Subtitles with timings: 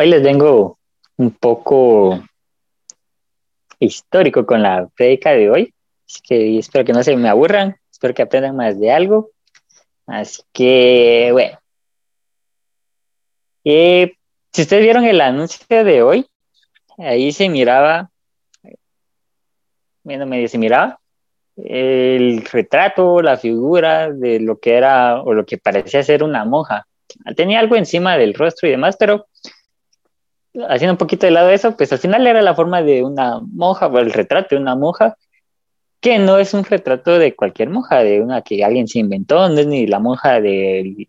[0.00, 0.78] Hoy les vengo
[1.16, 2.22] un poco
[3.80, 5.74] histórico con la prédica de hoy,
[6.06, 9.30] así que espero que no se me aburran, espero que aprendan más de algo.
[10.06, 11.58] Así que, bueno.
[13.64, 14.12] Eh,
[14.52, 16.26] si ustedes vieron el anuncio de hoy,
[16.98, 18.08] ahí se miraba,
[20.04, 21.00] bueno, medio se miraba,
[21.56, 26.86] el retrato, la figura de lo que era o lo que parecía ser una monja.
[27.34, 29.26] Tenía algo encima del rostro y demás, pero
[30.68, 33.86] haciendo un poquito de lado eso, pues al final era la forma de una monja,
[33.86, 35.16] o el retrato de una monja,
[36.00, 39.58] que no es un retrato de cualquier monja, de una que alguien se inventó, no
[39.58, 41.08] es ni la monja del,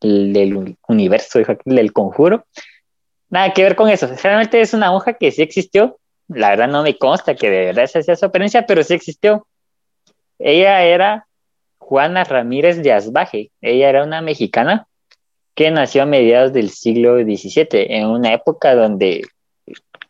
[0.00, 2.46] del universo, del conjuro.
[3.30, 4.08] Nada que ver con eso.
[4.22, 5.98] Realmente es una monja que sí existió.
[6.28, 9.46] La verdad no me consta que de verdad se hacía su apariencia, pero sí existió.
[10.38, 11.26] Ella era
[11.78, 13.50] Juana Ramírez de Asbaje.
[13.60, 14.86] Ella era una mexicana
[15.58, 19.26] que nació a mediados del siglo XVII, en una época donde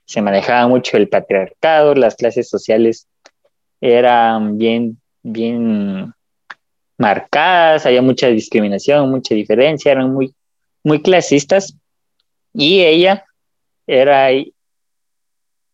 [0.04, 3.08] se manejaba mucho el patriarcado, las clases sociales
[3.80, 6.12] eran bien, bien
[6.98, 10.34] marcadas, había mucha discriminación, mucha diferencia, eran muy,
[10.84, 11.74] muy clasistas.
[12.52, 13.24] Y ella
[13.86, 14.28] era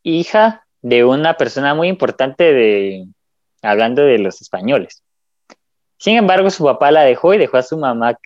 [0.05, 3.06] hija de una persona muy importante de,
[3.61, 5.02] hablando de los españoles.
[5.98, 8.17] Sin embargo, su papá la dejó y dejó a su mamá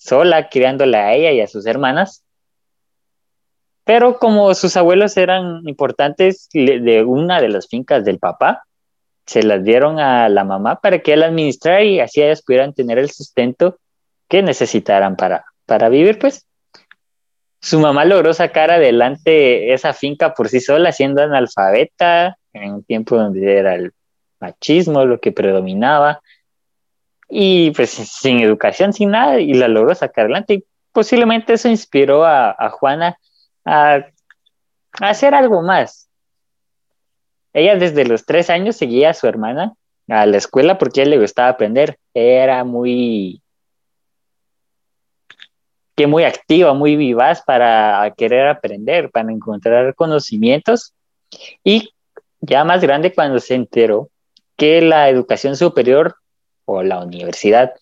[0.00, 2.24] sola, criándola a ella y a sus hermanas.
[3.84, 8.64] Pero como sus abuelos eran importantes de una de las fincas del papá,
[9.26, 12.98] se las dieron a la mamá para que él administrara y así ellas pudieran tener
[12.98, 13.78] el sustento
[14.28, 16.46] que necesitaran para, para vivir, pues.
[17.60, 23.16] Su mamá logró sacar adelante esa finca por sí sola, siendo analfabeta, en un tiempo
[23.16, 23.92] donde era el
[24.40, 26.22] machismo lo que predominaba,
[27.30, 30.54] y pues sin educación, sin nada, y la logró sacar adelante.
[30.54, 33.16] Y posiblemente eso inspiró a, Juana
[33.64, 34.04] a,
[35.00, 36.08] hacer algo más.
[37.52, 39.74] Ella desde los tres años seguía a su hermana
[40.08, 41.98] a la escuela porque a ella le gustaba aprender.
[42.14, 43.40] Era muy,
[45.94, 50.94] que muy activa, muy vivaz para querer aprender, para encontrar conocimientos.
[51.62, 51.94] Y
[52.40, 54.10] ya más grande cuando se enteró
[54.56, 56.16] que la educación superior
[56.70, 57.72] o la universidad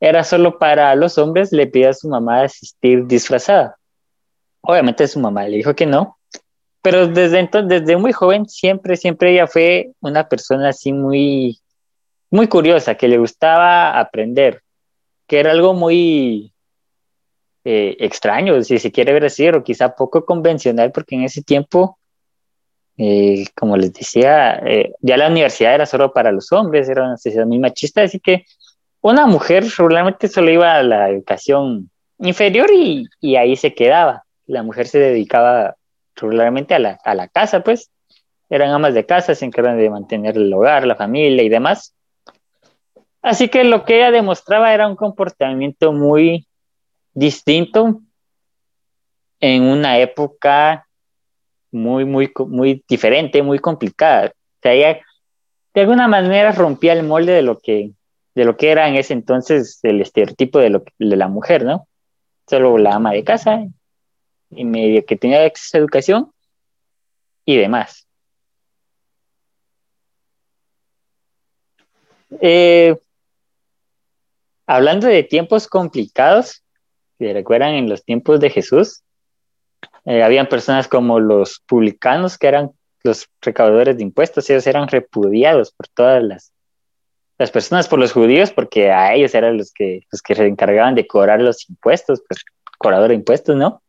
[0.00, 3.76] era solo para los hombres, le pidió a su mamá asistir disfrazada.
[4.60, 6.18] Obviamente su mamá le dijo que no,
[6.82, 11.58] pero desde entonces, desde muy joven, siempre, siempre ella fue una persona así muy,
[12.30, 14.62] muy curiosa, que le gustaba aprender,
[15.26, 16.52] que era algo muy
[17.64, 21.97] eh, extraño, si se quiere ver así, o quizá poco convencional, porque en ese tiempo,
[22.98, 27.16] eh, como les decía, eh, ya la universidad era solo para los hombres, era una
[27.16, 28.44] sociedad muy machista, así que
[29.00, 34.24] una mujer regularmente solo iba a la educación inferior y, y ahí se quedaba.
[34.46, 35.76] La mujer se dedicaba
[36.16, 37.90] regularmente a la, a la casa, pues
[38.50, 41.94] eran amas de casa, se encargaban de mantener el hogar, la familia y demás.
[43.22, 46.48] Así que lo que ella demostraba era un comportamiento muy
[47.12, 48.00] distinto
[49.38, 50.87] en una época
[51.70, 54.26] muy, muy, muy diferente, muy complicada.
[54.28, 57.92] O sea, de alguna manera rompía el molde de lo que,
[58.34, 61.88] de lo que era en ese entonces el estereotipo de, lo, de la mujer, ¿no?
[62.48, 63.64] Solo la ama de casa
[64.50, 66.32] y medio que tenía acceso a educación
[67.44, 68.06] y demás.
[72.40, 72.96] Eh,
[74.66, 76.62] hablando de tiempos complicados,
[77.18, 79.02] si recuerdan en los tiempos de Jesús,
[80.08, 82.70] eh, habían personas como los publicanos, que eran
[83.04, 86.50] los recaudadores de impuestos, ellos eran repudiados por todas las,
[87.36, 90.94] las personas, por los judíos, porque a ellos eran los que, los que se encargaban
[90.94, 92.42] de cobrar los impuestos, pues
[92.78, 93.82] cobrador de impuestos, ¿no?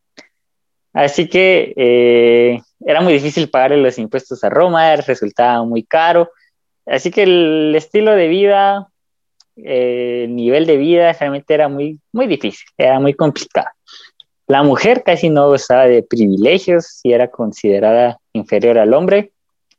[0.92, 6.32] Así que eh, era muy difícil pagar los impuestos a Roma, resultaba muy caro.
[6.86, 8.90] Así que el estilo de vida,
[9.56, 13.70] eh, el nivel de vida realmente era muy, muy difícil, era muy complicado.
[14.50, 19.32] La mujer casi no gozaba de privilegios y era considerada inferior al hombre.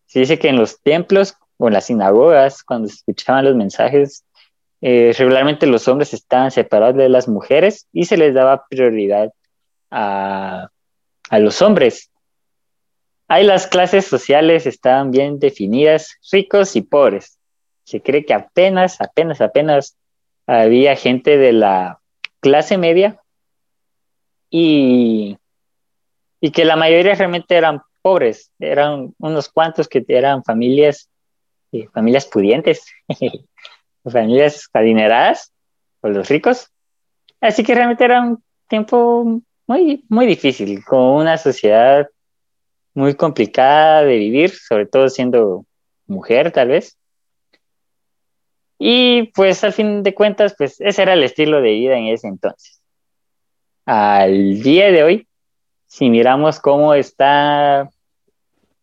[0.07, 4.25] Se dice que en los templos o en las sinagogas, cuando se escuchaban los mensajes,
[4.81, 9.33] eh, regularmente los hombres estaban separados de las mujeres y se les daba prioridad
[9.91, 10.69] a,
[11.31, 12.13] a los hombres.
[13.27, 17.41] Ahí las clases sociales estaban bien definidas, ricos y pobres.
[17.83, 19.97] Se cree que apenas, apenas, apenas
[20.47, 21.99] había gente de la
[22.39, 23.21] clase media
[24.51, 25.39] y,
[26.41, 31.09] y que la mayoría realmente eran pobres, eran unos cuantos que eran familias,
[31.73, 32.85] eh, familias pudientes,
[34.05, 35.53] familias adineradas,
[36.01, 36.71] o los ricos.
[37.41, 42.09] Así que realmente era un tiempo muy, muy difícil, con una sociedad
[42.95, 45.65] muy complicada de vivir, sobre todo siendo
[46.07, 46.97] mujer tal vez.
[48.79, 52.29] Y pues al fin de cuentas, pues ese era el estilo de vida en ese
[52.29, 52.81] entonces.
[53.93, 55.27] Al día de hoy,
[55.89, 57.91] si miramos cómo está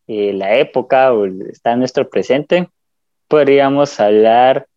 [0.05, 2.67] eh, la época o está nuestro presente,
[3.29, 4.67] podríamos hablar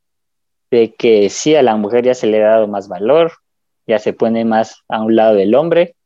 [0.70, 3.32] de que sí, a la mujer ya se le ha dado más valor,
[3.88, 5.96] ya se pone más a un lado del hombre,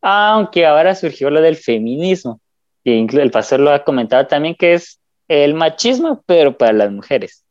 [0.00, 2.38] aunque ahora surgió lo del feminismo,
[2.84, 7.44] y el pastor lo ha comentado también, que es el machismo, pero para las mujeres.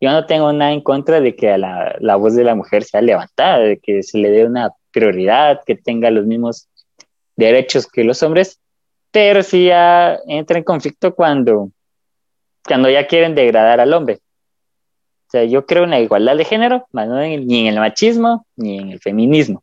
[0.00, 3.02] Yo no tengo nada en contra de que la, la voz de la mujer sea
[3.02, 6.68] levantada, de que se le dé una prioridad, que tenga los mismos
[7.36, 8.60] derechos que los hombres,
[9.10, 11.70] pero sí ya entra en conflicto cuando,
[12.66, 14.20] cuando ya quieren degradar al hombre.
[15.26, 18.78] O sea, yo creo en la igualdad de género, no ni en el machismo ni
[18.78, 19.62] en el feminismo.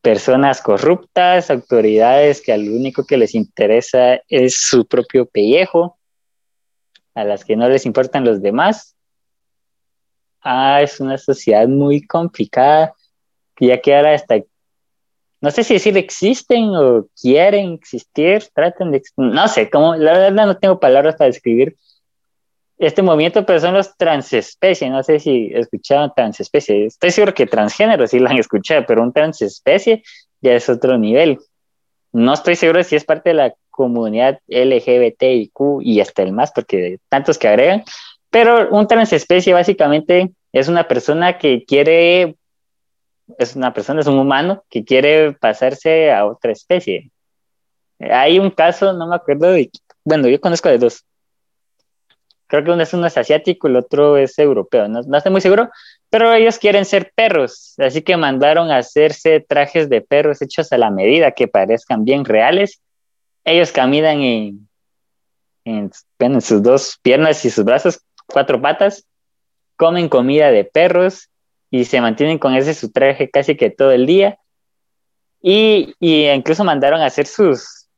[0.00, 5.98] Personas corruptas, autoridades que al único que les interesa es su propio pellejo,
[7.14, 8.96] a las que no les importan los demás.
[10.40, 12.94] Ah, es una sociedad muy complicada,
[13.60, 14.42] ya que ahora hasta
[15.42, 20.46] no sé si decir existen o quieren existir, tratan de, no sé, como, la verdad
[20.46, 21.76] no tengo palabras para describir
[22.78, 28.06] este movimiento, pero son los transespecies, no sé si escucharon transespecie, estoy seguro que transgénero
[28.06, 30.04] sí lo han escuchado, pero un transespecie
[30.40, 31.38] ya es otro nivel.
[32.12, 36.98] No estoy seguro si es parte de la comunidad LGBTIQ y hasta el más, porque
[37.08, 37.82] tantos que agregan,
[38.30, 42.36] pero un transespecie básicamente es una persona que quiere
[43.38, 47.10] es una persona, es un humano que quiere pasarse a otra especie.
[47.98, 49.70] Hay un caso, no me acuerdo de,
[50.04, 51.04] bueno, yo conozco de dos.
[52.46, 55.40] Creo que uno es uno es asiático, el otro es europeo, no, no estoy muy
[55.40, 55.70] seguro,
[56.10, 60.76] pero ellos quieren ser perros, así que mandaron a hacerse trajes de perros hechos a
[60.76, 62.82] la medida que parezcan bien reales.
[63.44, 64.68] Ellos caminan en,
[65.64, 69.06] en, en sus dos piernas y sus brazos, cuatro patas,
[69.76, 71.30] comen comida de perros,
[71.72, 74.38] y se mantienen con ese su traje casi que todo el día.
[75.40, 77.88] Y, y incluso mandaron a hacer sus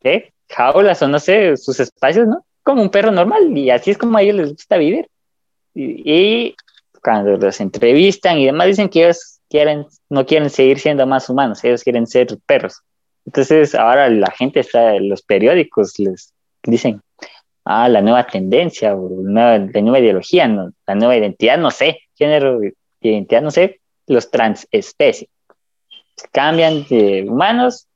[0.00, 0.32] ¿qué?
[0.48, 2.44] jaulas o no sé, sus espacios, ¿no?
[2.62, 5.08] Como un perro normal y así es como a ellos les gusta vivir.
[5.74, 6.56] Y,
[7.02, 11.62] cuando los entrevistan y demás dicen que ellos quieren, no quieren seguir siendo más humanos,
[11.64, 12.80] ellos quieren ser perros.
[13.26, 16.32] Entonces ahora la gente está, los periódicos les
[16.62, 17.02] dicen,
[17.64, 22.60] ah, la nueva tendencia, o la nueva, ideología, la nueva identidad, no sé, género,
[23.00, 25.30] identidad, no sé, los transespecies.
[26.32, 27.86] Cambian de humanos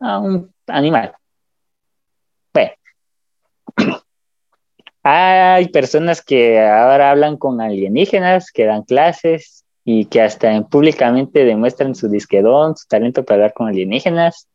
[0.00, 1.14] a un animal.
[2.52, 2.72] Bueno,
[5.02, 11.94] hay personas que ahora hablan con alienígenas, que dan clases y que hasta públicamente demuestran
[11.94, 14.48] su disquedón, su talento para hablar con alienígenas.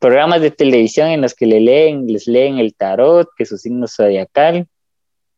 [0.00, 3.86] Programas de televisión en los que le leen, les leen el tarot, que su signo
[3.86, 4.66] zodiacal,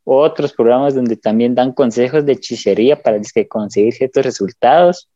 [0.04, 5.08] otros programas donde también dan consejos de hechicería para conseguir ciertos resultados.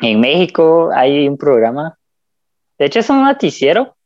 [0.00, 1.98] En México hay un programa,
[2.78, 3.96] de hecho es un noticiero,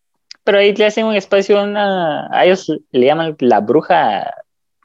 [0.45, 4.33] pero ahí le hacen un espacio, una, a ellos le llaman la bruja,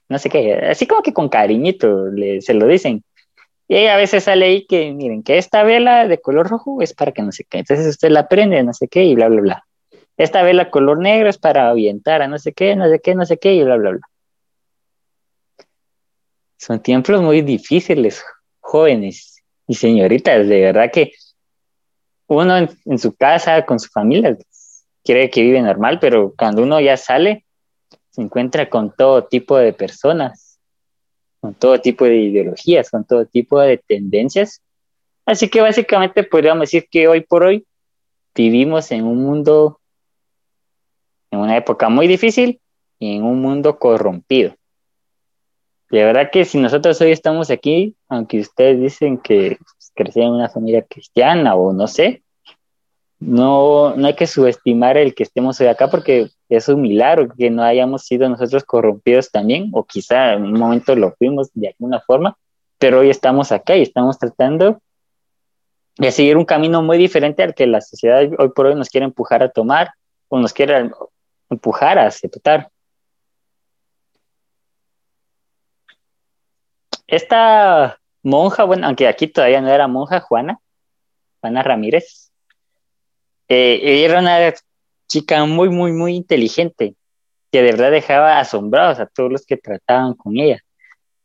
[0.10, 3.04] no sé qué, así como que con cariñito le, se lo dicen.
[3.72, 7.14] Y a veces sale ahí que, miren, que esta vela de color rojo es para
[7.14, 9.66] que no sé qué, entonces usted la prende, no sé qué, y bla, bla, bla.
[10.18, 13.26] Esta vela color negro es para ahuyentar a no sé qué, no sé qué, no
[13.26, 14.02] sé qué, y bla, bla, bla.
[16.58, 18.22] Son tiempos muy difíciles,
[18.60, 21.14] jóvenes y señoritas, de verdad que
[22.28, 24.38] uno en, su casa, con su familia,
[25.02, 27.46] quiere que vive normal, pero cuando uno ya sale,
[28.10, 30.51] se encuentra con todo tipo de personas,
[31.42, 34.62] con todo tipo de ideologías, con todo tipo de tendencias.
[35.26, 37.66] Así que básicamente podríamos decir que hoy por hoy
[38.36, 39.80] vivimos en un mundo,
[41.32, 42.62] en una época muy difícil
[43.00, 44.56] y en un mundo corrompido.
[45.90, 49.58] De verdad que si nosotros hoy estamos aquí, aunque ustedes dicen que
[49.94, 52.24] crecían en una familia cristiana o no sé,
[53.20, 57.50] no, no hay que subestimar el que estemos hoy acá porque es un milagro que
[57.50, 62.02] no hayamos sido nosotros corrompidos también, o quizá en un momento lo fuimos de alguna
[62.02, 62.38] forma,
[62.78, 64.82] pero hoy estamos acá y estamos tratando
[65.98, 69.06] de seguir un camino muy diferente al que la sociedad hoy por hoy nos quiere
[69.06, 69.92] empujar a tomar
[70.30, 70.92] o nos quiere
[71.50, 72.70] empujar a aceptar.
[77.12, 80.60] esta monja, bueno, aunque aquí todavía no era monja, Juana,
[81.42, 82.32] Juana Ramírez,
[83.50, 84.54] eh, era una
[85.12, 86.96] chica muy, muy, muy inteligente,
[87.52, 90.60] que de verdad dejaba asombrados a todos los que trataban con ella.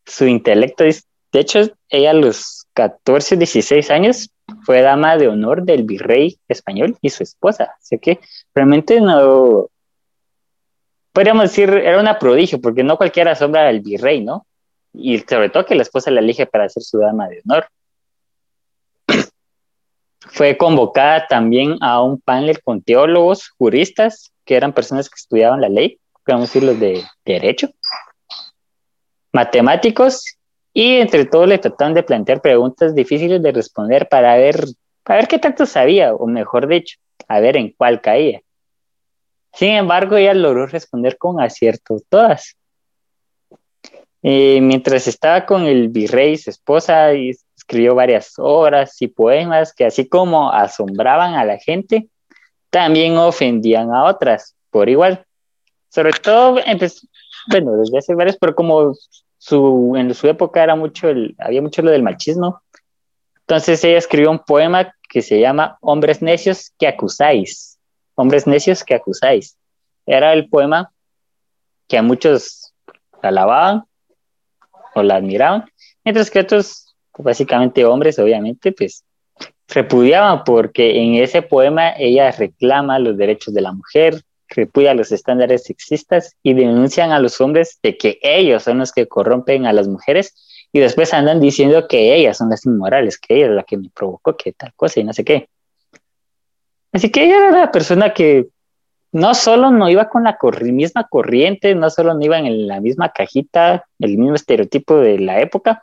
[0.05, 4.31] Su intelecto, de hecho, ella a los 14, 16 años
[4.65, 7.75] fue dama de honor del virrey español y su esposa.
[7.81, 8.19] Así que
[8.55, 9.69] realmente no,
[11.13, 14.47] podríamos decir, era una prodigio, porque no cualquiera asombra al virrey, ¿no?
[14.93, 17.67] Y sobre todo que la esposa la elige para ser su dama de honor.
[20.27, 25.69] Fue convocada también a un panel con teólogos, juristas, que eran personas que estudiaban la
[25.69, 27.69] ley, podemos decir los de derecho,
[29.33, 30.37] matemáticos,
[30.73, 34.67] y entre todos le trataron de plantear preguntas difíciles de responder para ver,
[35.03, 38.43] para ver qué tanto sabía, o mejor dicho, a ver en cuál caía.
[39.55, 42.57] Sin embargo, ella logró responder con acierto todas.
[44.23, 47.11] Eh, mientras estaba con el virrey, su esposa,
[47.67, 52.09] escribió varias obras y poemas que así como asombraban a la gente,
[52.71, 55.25] también ofendían a otras por igual.
[55.89, 56.59] Sobre todo,
[57.51, 58.95] bueno, desde hace varios, pero como
[59.39, 62.63] su, en su época era mucho el, había mucho lo del machismo,
[63.41, 67.77] entonces ella escribió un poema que se llama Hombres necios que acusáis
[68.17, 69.57] hombres necios que acusáis.
[70.05, 70.91] Era el poema
[71.87, 72.75] que a muchos
[73.23, 73.85] alababan
[74.95, 75.71] o la admiraban,
[76.05, 76.86] mientras que otros,
[77.19, 79.05] básicamente hombres, obviamente, pues
[79.69, 85.65] repudiaban porque en ese poema ella reclama los derechos de la mujer, repudia los estándares
[85.65, 89.89] sexistas y denuncian a los hombres de que ellos son los que corrompen a las
[89.89, 90.35] mujeres
[90.73, 93.91] y después andan diciendo que ellas son las inmorales, que ella es la que me
[93.91, 95.49] provocó, que tal cosa y no sé qué.
[96.93, 98.49] Así que ella era la persona que
[99.13, 103.11] no solo no iba con la misma corriente, no solo no iba en la misma
[103.11, 105.83] cajita, el mismo estereotipo de la época,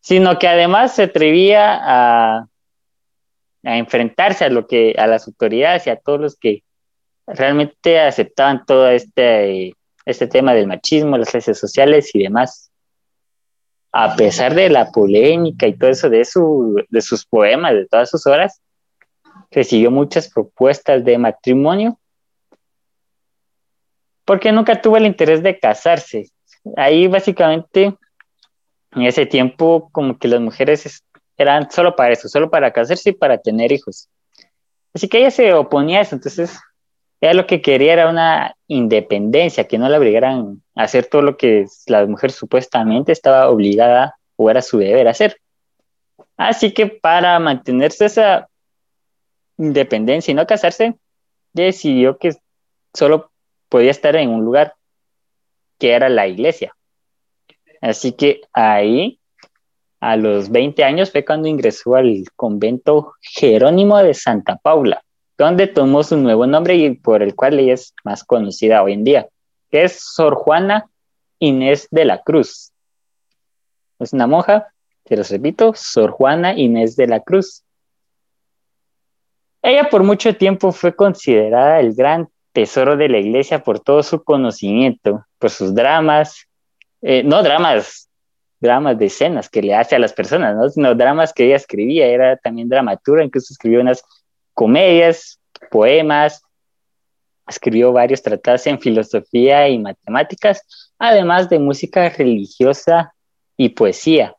[0.00, 2.46] sino que además se atrevía a,
[3.64, 6.62] a enfrentarse a lo que a las autoridades y a todos los que
[7.26, 12.70] realmente aceptaban todo este, este tema del machismo, las clases sociales y demás.
[13.92, 18.08] A pesar de la polémica y todo eso de, su, de sus poemas, de todas
[18.08, 18.60] sus obras,
[19.50, 21.98] recibió muchas propuestas de matrimonio
[24.24, 26.30] porque nunca tuvo el interés de casarse.
[26.76, 27.96] Ahí básicamente,
[28.92, 31.04] en ese tiempo, como que las mujeres
[31.36, 34.08] eran solo para eso, solo para casarse y para tener hijos.
[34.92, 36.58] Así que ella se oponía a eso, entonces
[37.20, 41.36] ella lo que quería era una independencia, que no la obligaran a hacer todo lo
[41.36, 45.40] que la mujer supuestamente estaba obligada o era su deber hacer.
[46.36, 48.48] Así que para mantenerse esa
[49.58, 50.94] independencia y no casarse,
[51.52, 52.34] decidió que
[52.94, 53.30] solo
[53.68, 54.74] podía estar en un lugar
[55.78, 56.74] que era la iglesia.
[57.80, 59.18] Así que ahí,
[60.00, 65.02] a los 20 años, fue cuando ingresó al convento Jerónimo de Santa Paula,
[65.38, 69.04] donde tomó su nuevo nombre y por el cual ella es más conocida hoy en
[69.04, 69.28] día,
[69.70, 70.90] que es Sor Juana
[71.38, 72.72] Inés de la Cruz.
[73.98, 74.72] Es una monja,
[75.04, 77.64] te lo repito, Sor Juana Inés de la Cruz.
[79.62, 84.22] Ella por mucho tiempo fue considerada el gran tesoro de la iglesia por todo su
[84.24, 86.46] conocimiento, por sus dramas,
[87.02, 88.08] eh, no dramas,
[88.60, 90.68] dramas de escenas que le hace a las personas, ¿no?
[90.68, 94.04] sino dramas que ella escribía, era también dramaturga, incluso escribió unas
[94.54, 95.40] comedias,
[95.70, 96.42] poemas,
[97.48, 100.62] escribió varios tratados en filosofía y matemáticas,
[100.98, 103.14] además de música religiosa
[103.56, 104.34] y poesía.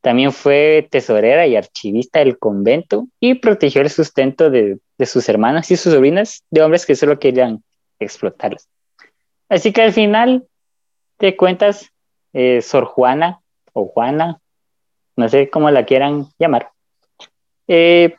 [0.00, 5.76] También fue tesorera y archivista del convento y protegió el sustento de, sus hermanas y
[5.76, 7.62] sus sobrinas de hombres que solo querían
[7.98, 8.68] explotarlas.
[9.48, 10.46] Así que al final
[11.16, 11.90] te cuentas,
[12.32, 13.40] eh, Sor Juana
[13.72, 14.40] o Juana,
[15.16, 16.70] no sé cómo la quieran llamar,
[17.68, 18.14] eh,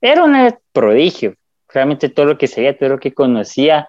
[0.00, 1.34] era un prodigio.
[1.68, 3.88] Realmente todo lo que sabía, todo lo que conocía,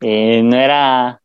[0.00, 1.20] eh, no era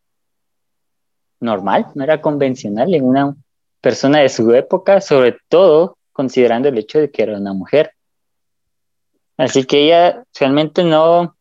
[1.40, 3.36] normal, no era convencional en una
[3.82, 7.92] persona de su época, sobre todo considerando el hecho de que era una mujer.
[9.38, 11.35] Así que ella realmente no,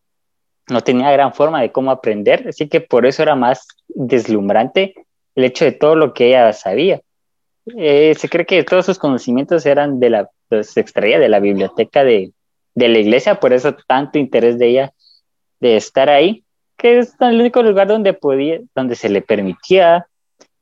[0.69, 4.95] no tenía gran forma de cómo aprender, así que por eso era más deslumbrante
[5.35, 7.01] el hecho de todo lo que ella sabía.
[7.77, 10.31] Eh, se cree que todos sus conocimientos eran de la,
[10.63, 12.33] se extraía de la biblioteca de,
[12.75, 14.93] de la iglesia, por eso tanto interés de ella
[15.61, 16.45] de estar ahí,
[16.77, 20.07] que es el único lugar donde podía, donde se le permitía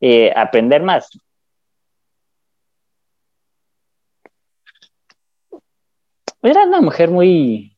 [0.01, 1.11] eh, aprender más.
[6.43, 7.72] era una mujer muy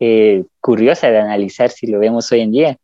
[0.00, 2.78] eh, curiosa de analizar si lo vemos hoy en día.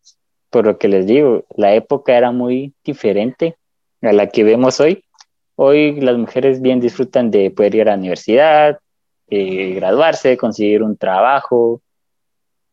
[0.50, 3.56] Por lo que les digo, la época era muy diferente
[4.02, 5.04] a la que vemos hoy.
[5.56, 8.78] Hoy las mujeres bien disfrutan de poder ir a la universidad,
[9.28, 11.80] graduarse, conseguir un trabajo,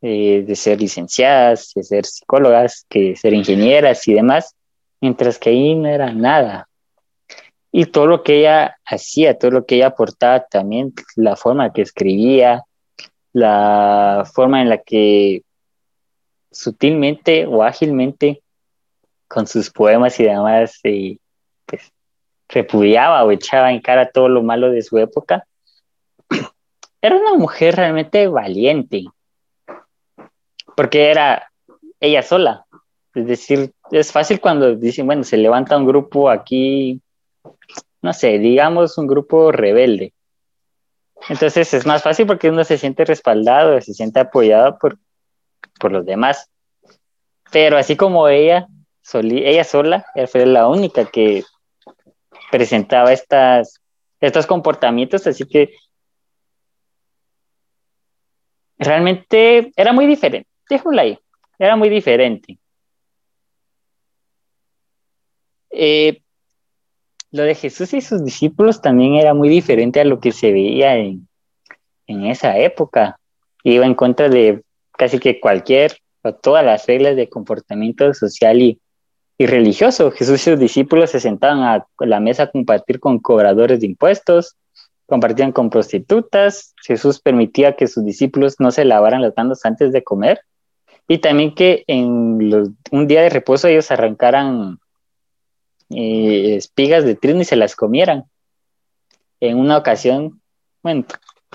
[0.03, 4.55] eh, de ser licenciadas, de ser psicólogas, que ser ingenieras y demás,
[4.99, 6.67] mientras que ahí no era nada.
[7.71, 11.83] y todo lo que ella hacía, todo lo que ella aportaba también, la forma que
[11.83, 12.63] escribía,
[13.33, 15.43] la forma en la que
[16.51, 18.41] sutilmente o ágilmente
[19.27, 21.19] con sus poemas y demás y
[21.65, 21.91] pues,
[22.49, 25.47] repudiaba o echaba en cara todo lo malo de su época.
[27.01, 29.05] Era una mujer realmente valiente,
[30.75, 31.51] porque era
[31.99, 32.65] ella sola.
[33.15, 37.01] Es decir, es fácil cuando dicen, bueno, se levanta un grupo aquí,
[38.03, 40.13] no sé, digamos un grupo rebelde.
[41.29, 44.97] Entonces es más fácil porque uno se siente respaldado, se siente apoyado por,
[45.79, 46.49] por los demás.
[47.51, 48.67] Pero así como ella,
[49.13, 51.43] ella sola, ella fue la única que
[52.51, 53.81] presentaba estas,
[54.19, 55.73] estos comportamientos, así que
[58.77, 60.49] realmente era muy diferente.
[60.69, 61.19] Déjala ahí,
[61.59, 62.57] era muy diferente.
[65.69, 66.20] Eh,
[67.31, 70.97] lo de Jesús y sus discípulos también era muy diferente a lo que se veía
[70.97, 71.27] en,
[72.07, 73.19] en esa época.
[73.63, 78.79] Iba en contra de casi que cualquier o todas las reglas de comportamiento social y,
[79.37, 80.11] y religioso.
[80.11, 84.57] Jesús y sus discípulos se sentaban a la mesa a compartir con cobradores de impuestos,
[85.05, 86.73] compartían con prostitutas.
[86.83, 90.41] Jesús permitía que sus discípulos no se lavaran las manos antes de comer
[91.07, 94.79] y también que en un día de reposo ellos arrancaran
[95.95, 98.25] eh, espigas de trigo y se las comieran.
[99.39, 100.41] En una ocasión,
[100.83, 101.05] bueno,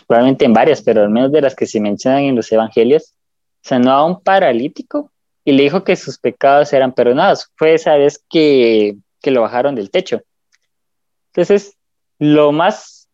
[0.07, 3.14] probablemente en varias, pero al menos de las que se mencionan en los evangelios,
[3.62, 5.11] sanó a un paralítico
[5.44, 7.51] y le dijo que sus pecados eran perdonados.
[7.57, 10.22] Fue esa vez que, que lo bajaron del techo.
[11.29, 11.77] Entonces,
[12.18, 13.09] lo más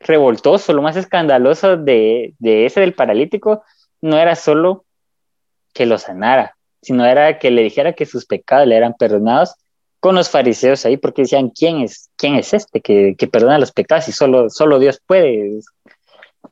[0.00, 3.64] revoltoso, lo más escandaloso de, de ese del paralítico
[4.00, 4.84] no era solo
[5.72, 9.54] que lo sanara, sino era que le dijera que sus pecados le eran perdonados
[10.06, 13.72] con los fariseos ahí, porque decían, ¿quién es, quién es este que, que perdona los
[13.72, 15.58] pecados y solo, solo Dios puede?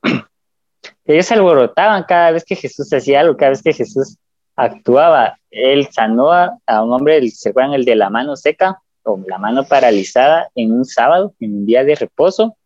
[1.05, 4.17] Ellos se alborotaban cada vez que Jesús hacía algo, cada vez que Jesús
[4.57, 5.39] actuaba.
[5.51, 9.63] Él sanó a, un hombre, ¿se acuerdan el de la mano seca o la mano
[9.63, 12.57] paralizada en un sábado, en un día de reposo?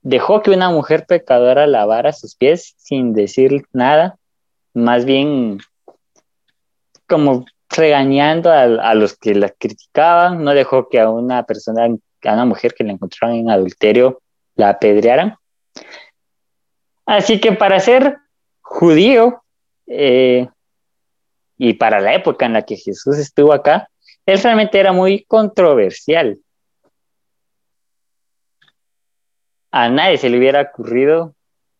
[0.00, 4.16] Dejó que una mujer pecadora lavara sus pies sin decir nada,
[4.72, 5.58] más bien
[7.06, 12.44] como regañando a, los que la criticaban, no dejó que a una persona, a una
[12.44, 14.20] mujer que la encontraron en adulterio,
[14.54, 15.36] la apedrearan.
[17.06, 18.18] Así que para ser
[18.60, 19.42] judío,
[19.86, 20.48] eh,
[21.56, 23.88] y para la época en la que Jesús estuvo acá,
[24.26, 26.38] él realmente era muy controversial.
[29.70, 31.34] A nadie se le hubiera ocurrido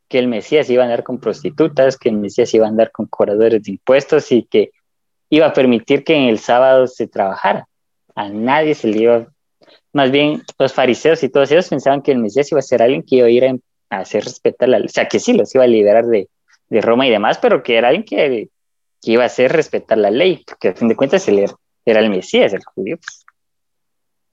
[0.09, 3.07] que el Mesías iba a andar con prostitutas, que el Mesías iba a andar con
[3.07, 4.73] cobradores de impuestos y que
[5.31, 7.69] iba a permitir que en el sábado se trabajara.
[8.15, 9.27] A nadie se le iba.
[9.93, 13.03] Más bien, los fariseos y todos ellos pensaban que el Mesías iba a ser alguien
[13.03, 13.57] que iba a ir a,
[13.91, 14.87] hacer respetar la ley.
[14.87, 16.29] O sea, que sí, los iba a liberar de,
[16.69, 18.49] de Roma y demás, pero que era alguien que,
[19.03, 21.47] iba a hacer respetar la ley, porque a fin de cuentas él
[21.85, 22.97] era, el Mesías, el judío.
[22.99, 23.25] Pues,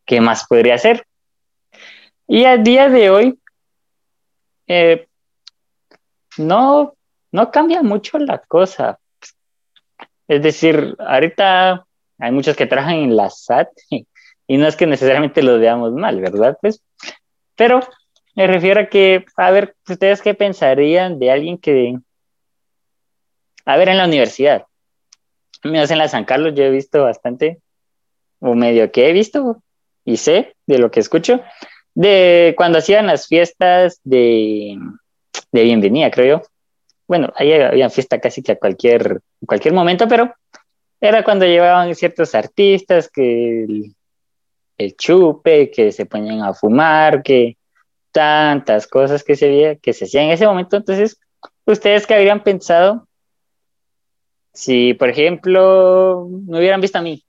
[0.05, 1.05] ¿Qué más podría hacer?
[2.27, 3.39] Y a día de hoy,
[4.67, 5.07] eh,
[6.37, 6.95] no,
[7.31, 8.99] no cambia mucho la cosa.
[10.27, 11.85] Es decir, ahorita
[12.19, 13.69] hay muchos que trabajan en la SAT
[14.47, 16.57] y, no es que necesariamente los veamos mal, ¿verdad?
[16.61, 16.81] Pues,
[17.55, 17.81] pero
[18.35, 21.97] me refiero a que, a ver, ¿ustedes qué pensarían de alguien que,
[23.65, 24.65] a ver, en la universidad?
[25.63, 27.59] Menos en la San Carlos yo he visto bastante,
[28.39, 29.63] o medio que he visto
[30.03, 31.41] y sé de lo que escucho,
[31.95, 34.77] de cuando hacían las fiestas de,
[35.51, 36.47] de bienvenida, creo yo,
[37.07, 40.33] bueno, ahí había fiesta casi que a cualquier, cualquier momento, pero
[40.99, 43.63] era cuando llevaban ciertos artistas que
[44.77, 47.57] el, chupe, que se ponían a fumar, que
[48.11, 50.77] tantas cosas que se que se hacían en ese momento.
[50.77, 51.19] Entonces,
[51.65, 53.07] ¿ustedes qué habrían pensado
[54.53, 57.23] si, por ejemplo, no hubieran visto a mí?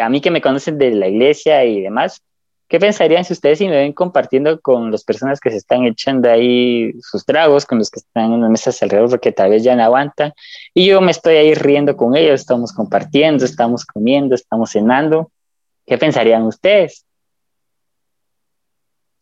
[0.00, 2.22] A mí que me conocen de la iglesia y demás,
[2.68, 6.28] ¿Qué pensarían si ustedes si me ven compartiendo con las personas que se están echando
[6.28, 9.76] ahí sus tragos, con los que están en las mesas alrededor porque tal vez ya
[9.76, 10.32] no aguantan?
[10.74, 15.30] Y yo me estoy ahí riendo con ellos, estamos compartiendo, estamos comiendo, estamos cenando.
[15.86, 17.04] ¿Qué pensarían ustedes?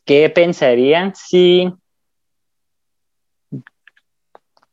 [0.07, 1.70] ¿Qué pensarían si,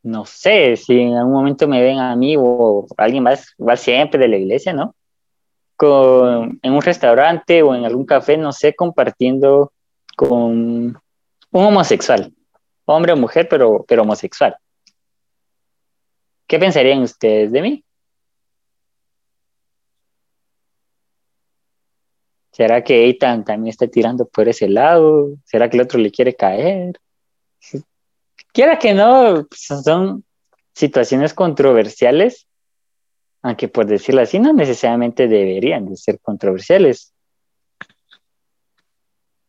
[0.02, 4.20] no sé, si en algún momento me ven a mí o alguien más, igual siempre
[4.20, 4.96] de la iglesia, ¿no?
[5.84, 9.72] En un restaurante o en algún café, no sé, compartiendo
[10.16, 11.00] con
[11.52, 12.34] un homosexual,
[12.86, 14.56] hombre o mujer, pero, pero homosexual.
[16.48, 17.84] ¿Qué pensarían ustedes de mí?
[22.52, 25.30] ¿Será que Ethan también está tirando por ese lado?
[25.46, 27.00] ¿Será que el otro le quiere caer?
[28.54, 30.26] Quiera que no, pues, son
[30.74, 32.48] situaciones controversiales,
[33.42, 37.14] aunque por decirlo así, no necesariamente deberían de ser controversiales.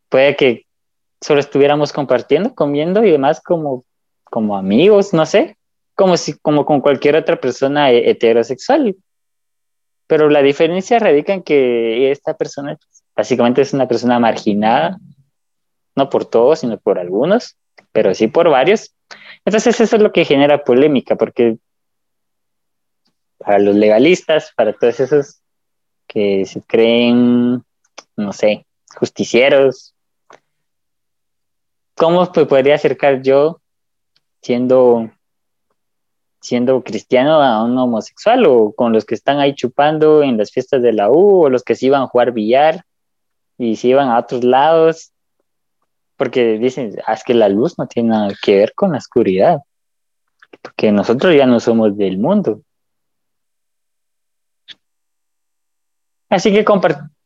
[0.08, 0.66] Puede que
[1.20, 3.84] solo estuviéramos compartiendo, comiendo y demás como,
[4.24, 5.56] como amigos, no sé,
[5.94, 8.96] como, si, como con cualquier otra persona heterosexual.
[10.06, 12.78] Pero la diferencia radica en que esta persona
[13.14, 14.98] básicamente es una persona marginada,
[15.94, 17.56] no por todos, sino por algunos,
[17.92, 18.94] pero sí por varios.
[19.44, 21.58] Entonces eso es lo que genera polémica, porque
[23.44, 25.40] para los legalistas, para todos esos
[26.06, 27.64] que se creen,
[28.16, 29.94] no sé, justicieros,
[31.94, 33.60] ¿cómo podría acercar yo
[34.40, 35.10] siendo
[36.40, 40.82] siendo cristiano a un homosexual o con los que están ahí chupando en las fiestas
[40.82, 42.84] de la U o los que se iban a jugar billar
[43.58, 45.12] y se iban a otros lados
[46.16, 49.60] porque dicen, ah, es que la luz no tiene nada que ver con la oscuridad,
[50.60, 52.62] porque nosotros ya no somos del mundo.
[56.32, 56.64] Así que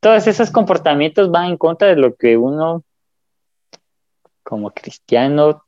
[0.00, 2.82] todos esos comportamientos van en contra de lo que uno
[4.42, 5.64] como cristiano,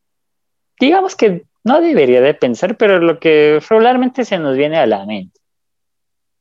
[0.80, 5.06] digamos que no debería de pensar, pero lo que regularmente se nos viene a la
[5.06, 5.40] mente.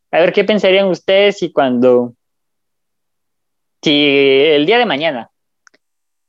[0.10, 2.16] A ver, ¿qué pensarían ustedes si cuando,
[3.84, 5.30] si el día de mañana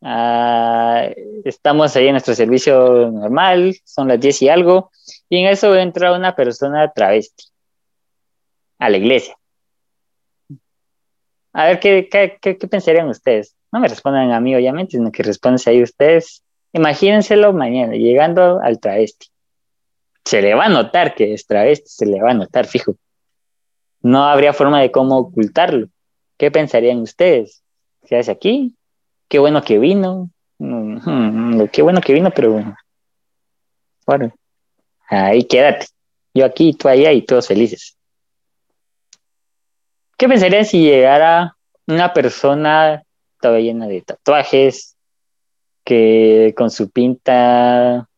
[0.02, 1.08] ah,
[1.46, 4.90] estamos ahí en nuestro servicio normal, son las 10 y algo,
[5.30, 7.44] y en eso entra una persona travesti
[8.78, 9.37] a la iglesia?
[11.58, 13.56] A ver, ¿qué, qué, qué, pensarían ustedes?
[13.72, 18.78] No me respondan a mí, obviamente, sino que respondan ahí ustedes Imagínenselo mañana, llegando al
[18.78, 19.26] travesti.
[20.24, 22.94] Se le va a notar que es travesti, se le va a notar fijo.
[24.02, 25.88] No habría forma de cómo ocultarlo.
[26.36, 27.64] ¿Qué pensarían ustedes?
[28.06, 28.76] ¿Qué hace aquí?
[29.26, 30.30] Qué bueno que vino.
[30.58, 32.52] Mm, qué bueno que vino, pero
[34.06, 34.32] bueno,
[35.08, 35.86] ahí quédate.
[36.34, 37.97] Yo aquí, tú allá y todos felices.
[40.18, 43.04] ¿Qué pensarían si llegara una persona
[43.40, 44.96] toda llena de tatuajes,
[45.84, 48.08] que con su pinta,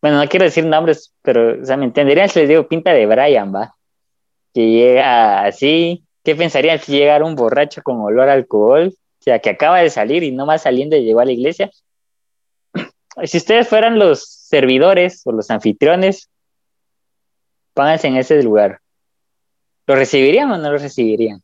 [0.00, 3.54] bueno, no quiero decir nombres, pero, o me entenderían si les digo pinta de Brian,
[3.54, 3.76] ¿va?
[4.54, 8.88] Que llega así, ¿qué pensarían si llegara un borracho con olor a alcohol?
[8.88, 11.70] O sea, que acaba de salir y no más saliendo llegó a la iglesia.
[13.24, 16.30] Si ustedes fueran los servidores o los anfitriones,
[17.74, 18.79] pónganse en ese lugar.
[19.86, 21.42] ¿Lo recibirían o no lo recibirían?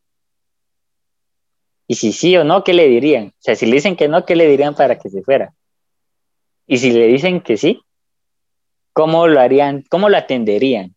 [1.88, 3.28] Y si sí o no, ¿qué le dirían?
[3.28, 5.52] O sea, si le dicen que no, ¿qué le dirían para que se fuera?
[6.66, 7.80] Y si le dicen que sí,
[8.92, 9.84] ¿cómo lo harían?
[9.88, 10.94] ¿Cómo lo atenderían?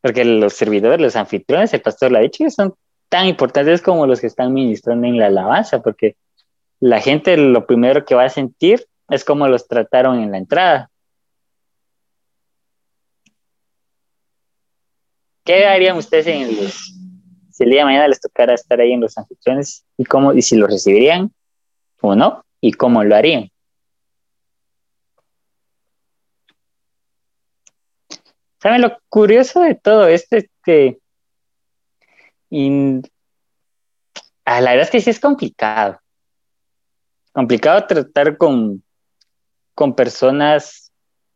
[0.00, 2.74] Porque los servidores, los anfitriones, el pastor lo ha dicho, son
[3.08, 6.16] tan importantes como los que están ministrando en la alabanza, porque
[6.78, 10.90] la gente lo primero que va a sentir es cómo los trataron en la entrada.
[15.48, 16.92] ¿Qué harían ustedes en los
[17.50, 20.42] si el día de mañana les tocara estar ahí en los anfitriones y cómo y
[20.42, 21.32] si lo recibirían
[22.02, 23.50] o no y cómo lo harían.
[28.60, 30.36] ¿Saben lo curioso de todo esto?
[30.36, 30.98] Es que
[34.44, 35.98] a la verdad es que sí es complicado.
[37.32, 38.84] Complicado tratar con,
[39.74, 40.92] con personas,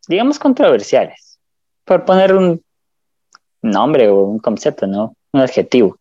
[0.07, 1.41] digamos, controversiales.
[1.87, 2.63] Por poner un
[3.63, 5.17] nombre o un concepto, ¿no?
[5.33, 5.97] Un adjetivo.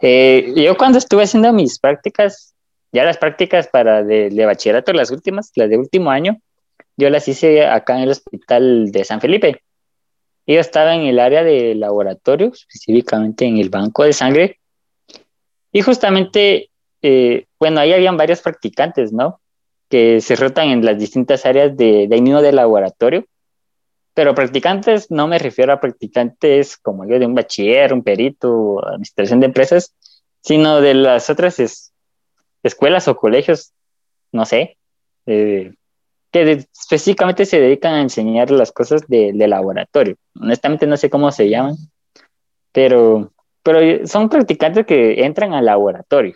[0.00, 2.54] Eh, yo cuando estuve haciendo mis prácticas,
[2.92, 6.38] ya las prácticas para de, bachillerato, las últimas, las de último año,
[6.96, 9.62] yo las hice acá en el hospital de San Felipe.
[10.46, 14.58] Yo estaba en el área de laboratorio, específicamente en el banco de sangre,
[15.72, 16.70] y justamente,
[17.02, 19.40] eh, bueno, ahí habían varios practicantes, ¿no?
[19.90, 23.26] Que se rotan en las distintas áreas de, de de laboratorio.
[24.18, 29.38] Pero practicantes no me refiero a practicantes como yo de un bachiller, un perito, administración
[29.38, 29.94] de empresas,
[30.40, 31.92] sino de las otras
[32.64, 33.74] escuelas o colegios,
[34.32, 34.76] no sé,
[35.26, 35.72] eh,
[36.32, 40.16] que específicamente se dedican a enseñar las cosas de, laboratorio.
[40.34, 41.76] Honestamente no sé cómo se llaman,
[42.72, 46.34] pero, pero son practicantes que entran al laboratorio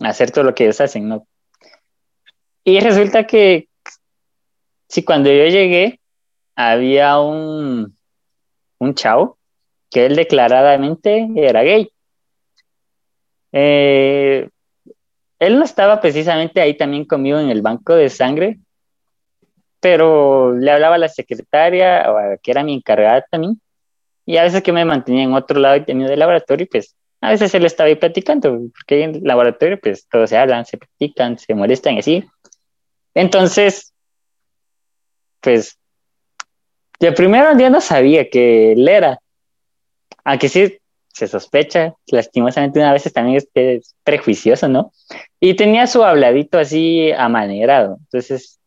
[0.00, 1.26] a hacer todo lo que ellos hacen, ¿no?
[2.62, 3.70] Y resulta que
[4.86, 5.99] si cuando yo llegué,
[6.68, 7.96] había un,
[8.78, 9.38] un chavo
[9.90, 11.90] que él declaradamente era gay.
[13.52, 14.48] Eh,
[15.38, 18.60] él no estaba precisamente ahí también conmigo en el banco de sangre,
[19.80, 22.06] pero le hablaba a la secretaria,
[22.42, 23.60] que era mi encargada también,
[24.26, 27.30] y a veces que me mantenía en otro lado y tenía de laboratorio, pues A
[27.30, 31.38] veces él estaba ahí platicando, porque en el laboratorio pues todos se hablan, se platican,
[31.38, 32.24] se molestan y así.
[33.14, 33.92] Entonces,
[35.40, 35.78] pues,
[37.00, 39.20] de primero día no sabía que él era,
[40.24, 44.92] aunque sí se sospecha, lastimosamente una vez también es, prejuicioso, ¿no?
[45.40, 47.96] Y tenía su habladito así amanerado.
[48.00, 48.58] Entonces,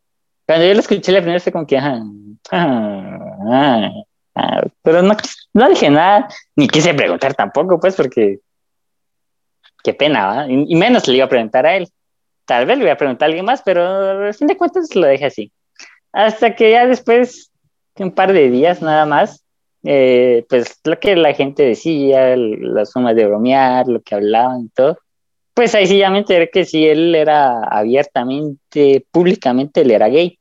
[0.46, 2.04] cuando yo lo escuché la primera vez como que, ah,
[4.82, 5.16] pero no,
[5.54, 8.40] no dije nada, ni quise preguntar tampoco, pues, porque
[9.84, 10.48] qué pena, ¿va?
[10.50, 11.88] Y, menos le iba a preguntar a él.
[12.46, 15.08] Tal vez le iba a preguntar a alguien más, pero al fin de cuentas lo
[15.08, 15.52] dejé así.
[16.12, 17.52] Hasta que ya después,
[18.00, 19.44] un par de días nada más,
[19.84, 24.70] eh, pues lo que la gente decía, las formas de bromear, lo que hablaban y
[24.70, 24.98] todo,
[25.54, 30.40] pues ahí sí ya me enteré que sí, él era abiertamente, públicamente, él era gay.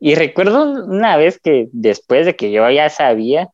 [0.00, 3.48] Y recuerdo una vez que después de que yo ya sabía,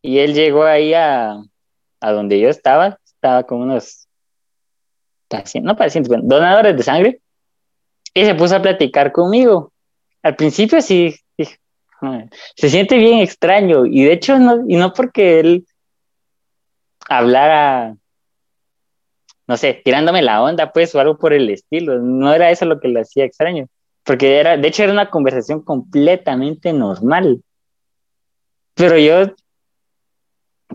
[0.00, 1.36] y él llegó ahí a,
[2.00, 4.06] a donde yo estaba, estaba con unos
[5.28, 7.20] pacientes, no pacientes, donadores de sangre,
[8.14, 9.72] y se puso a platicar conmigo.
[10.22, 11.14] Al principio sí,
[12.56, 15.66] se siente bien extraño, y de hecho, no, y no porque él
[17.08, 17.96] hablara
[19.46, 21.98] no sé, tirándome la onda, pues, o algo por el estilo.
[21.98, 23.66] No era eso lo que lo hacía extraño,
[24.02, 27.42] porque era, de hecho, era una conversación completamente normal.
[28.74, 29.34] Pero yo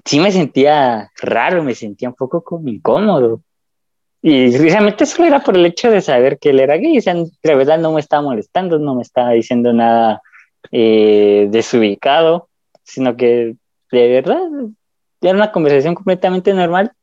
[0.06, 3.42] sí me sentía raro, me sentía un poco como incómodo.
[4.22, 6.98] Y realmente solo era por el hecho de saber que él era gay.
[6.98, 7.02] O
[7.56, 10.22] verdad no me estaba molestando, no me estaba diciendo nada
[10.72, 12.50] eh, desubicado,
[12.84, 13.56] sino que
[13.91, 14.41] de verdad
[15.22, 16.93] era una conversación completamente normal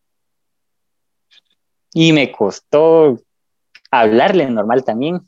[1.92, 3.18] y me costó
[3.90, 5.20] hablarle normal también,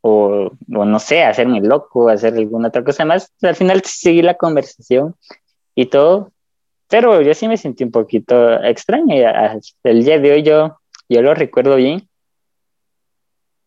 [0.00, 3.32] o, no sé, hacerme loco, hacer alguna otra cosa más.
[3.42, 5.14] Al final seguí la conversación
[5.74, 6.32] y todo,
[6.88, 9.22] pero yo sí me sentí un poquito extraño y
[9.84, 12.08] el día de hoy yo, yo lo recuerdo bien.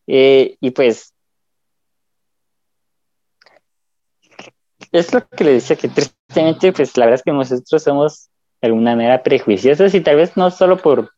[0.06, 1.14] Eh, y pues
[4.92, 8.28] es lo que le decía que tristemente pues la verdad es que nosotros somos
[8.60, 11.10] de alguna manera prejuiciosos y tal vez no solo por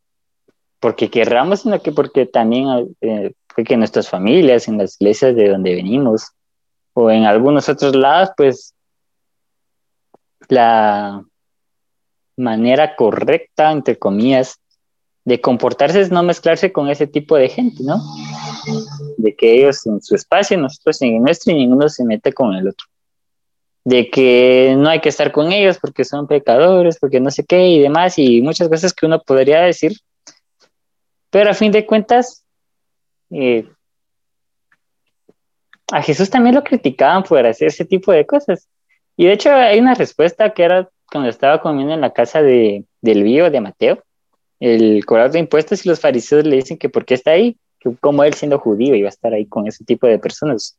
[0.81, 5.77] porque querramos, sino que porque también eh, que nuestras familias, en las iglesias de donde
[5.77, 6.33] venimos,
[6.95, 8.75] o en algunos otros lados, pues
[10.49, 11.23] la
[12.37, 14.59] manera correcta, entre comillas,
[15.25, 18.03] de comportarse es no mezclarse con ese tipo de gente, ¿no?
[19.19, 22.55] De que ellos en su espacio, nosotros en el nuestro y ninguno se mete con
[22.55, 22.87] el otro.
[23.85, 27.69] De que no hay que estar con ellos porque son pecadores, porque no sé qué
[27.69, 29.93] y demás, y muchas cosas que uno podría decir
[31.33, 32.45] pero a fin de cuentas,
[33.31, 33.67] eh,
[35.91, 38.69] a Jesús también lo criticaban por hacer ese tipo de cosas.
[39.17, 42.85] Y de hecho hay una respuesta que era cuando estaba comiendo en la casa de,
[43.01, 44.05] del vivo de Mateo,
[44.61, 47.97] el cobrador de impuestos y los fariseos le dicen que por qué está ahí, que
[47.99, 50.77] como él siendo judío iba a estar ahí con ese tipo de personas.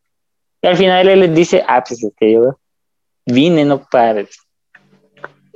[0.61, 2.59] Y al final él les dice, ah, pues es que yo
[3.25, 4.25] vine no para...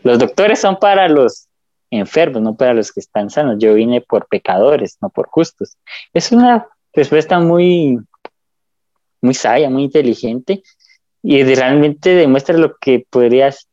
[0.04, 1.48] Los doctores son para los
[1.92, 3.58] enfermos, no para los que están sanos.
[3.60, 5.78] Yo vine por pecadores, no por justos.
[6.14, 8.00] Es una respuesta muy,
[9.22, 10.64] muy sabia, muy inteligente
[11.24, 13.66] y realmente demuestra lo que podríamos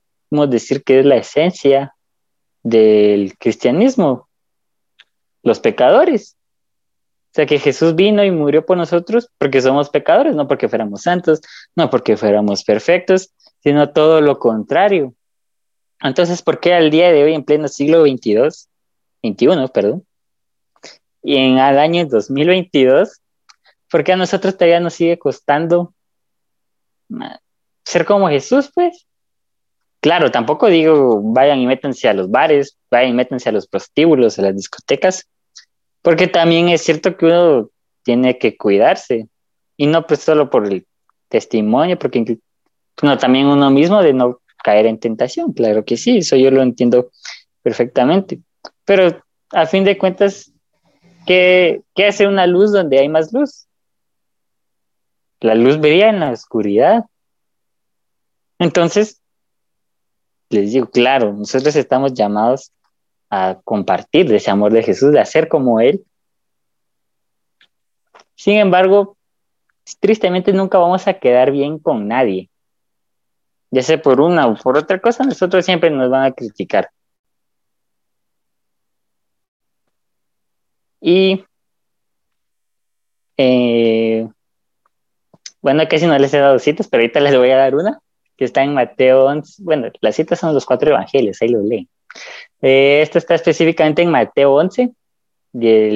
[0.48, 1.94] decir que es la esencia
[2.62, 4.28] del cristianismo,
[5.42, 6.36] los pecadores.
[7.30, 11.02] O sea, que Jesús vino y murió por nosotros porque somos pecadores, no porque fuéramos
[11.02, 11.40] santos,
[11.74, 13.32] no porque fuéramos perfectos,
[13.64, 15.14] sino todo lo contrario.
[16.00, 18.50] Entonces, ¿por qué al día de hoy, en pleno siglo XXII,
[19.22, 20.06] 21, perdón,
[21.22, 23.22] y en el año 2022,
[23.90, 25.94] por qué a nosotros todavía nos sigue costando
[27.84, 29.06] ser como Jesús, pues?
[30.00, 34.38] Claro, tampoco digo vayan y métanse a los bares, vayan y métanse a los prostíbulos,
[34.38, 35.26] a las discotecas,
[36.02, 37.70] porque también es cierto que uno
[38.02, 39.28] tiene que cuidarse,
[39.78, 40.86] y no pues solo por el
[41.28, 42.18] testimonio, porque
[42.98, 46.62] sino también uno mismo de no caer en tentación, claro que sí, eso yo lo
[46.62, 47.10] entiendo
[47.62, 48.40] perfectamente.
[48.84, 50.52] Pero a fin de cuentas,
[51.26, 53.66] ¿qué, ¿qué, hace una luz donde hay más luz?
[55.40, 57.04] La luz brilla en la oscuridad.
[58.58, 59.20] Entonces,
[60.48, 62.72] les digo, claro, nosotros estamos llamados
[63.28, 66.04] a compartir ese amor de Jesús, de hacer como Él.
[68.34, 69.16] Sin embargo,
[70.00, 72.48] tristemente nunca vamos a quedar bien con nadie
[73.74, 76.90] ya sea por una o por otra cosa, nosotros siempre nos van a criticar.
[81.00, 81.44] Y
[83.36, 84.28] eh,
[85.60, 88.00] bueno, casi no les he dado citas, pero ahorita les voy a dar una,
[88.36, 89.62] que está en Mateo 11.
[89.64, 91.88] Bueno, las citas son los cuatro evangelios, ahí lo leen.
[92.62, 94.92] Eh, esto está específicamente en Mateo 11,
[95.52, 95.90] de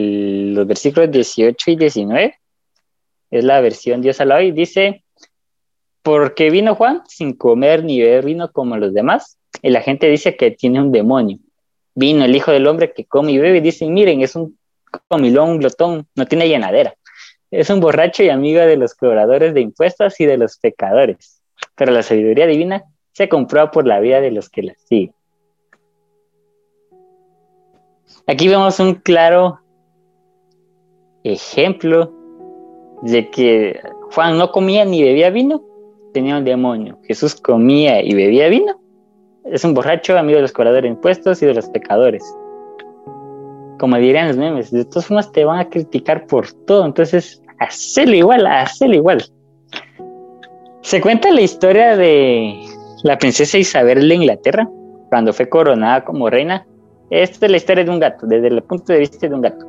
[0.55, 2.35] los versículos 18 y 19.
[3.31, 4.51] Es la versión Dios al hoy.
[4.51, 5.05] Dice,
[6.09, 10.38] porque vino Juan sin comer ni beber vino como los demás, y la gente dice
[10.38, 11.37] que tiene un demonio.
[11.94, 14.59] Vino el Hijo del Hombre que come y bebe y dicen, miren, es un
[15.07, 16.94] comilón, glotón, no tiene llenadera.
[17.51, 21.42] Es un borracho y amigo de los cobradores de impuestos y de los pecadores.
[21.75, 25.12] Pero la sabiduría divina se comprueba por la vida de los que la siguen.
[28.27, 29.61] Aquí vemos un claro
[31.23, 32.14] ejemplo
[33.03, 33.79] de que
[34.14, 35.68] Juan no comía ni bebía vino,
[36.12, 36.99] tenía un demonio.
[37.05, 38.81] Jesús comía y bebía vino,
[39.44, 42.23] es un borracho, amigo de los cobradores de impuestos y de los pecadores.
[43.79, 48.14] Como dirían los memes, de todas formas te van a criticar por todo, entonces hacelo
[48.14, 49.25] igual, hacelo igual.
[50.83, 52.61] Se cuenta la historia de
[53.05, 54.68] la princesa Isabel de Inglaterra,
[55.09, 56.66] cuando fue coronada como reina
[57.11, 59.66] esta es la historia de un gato, desde el punto de vista de un gato.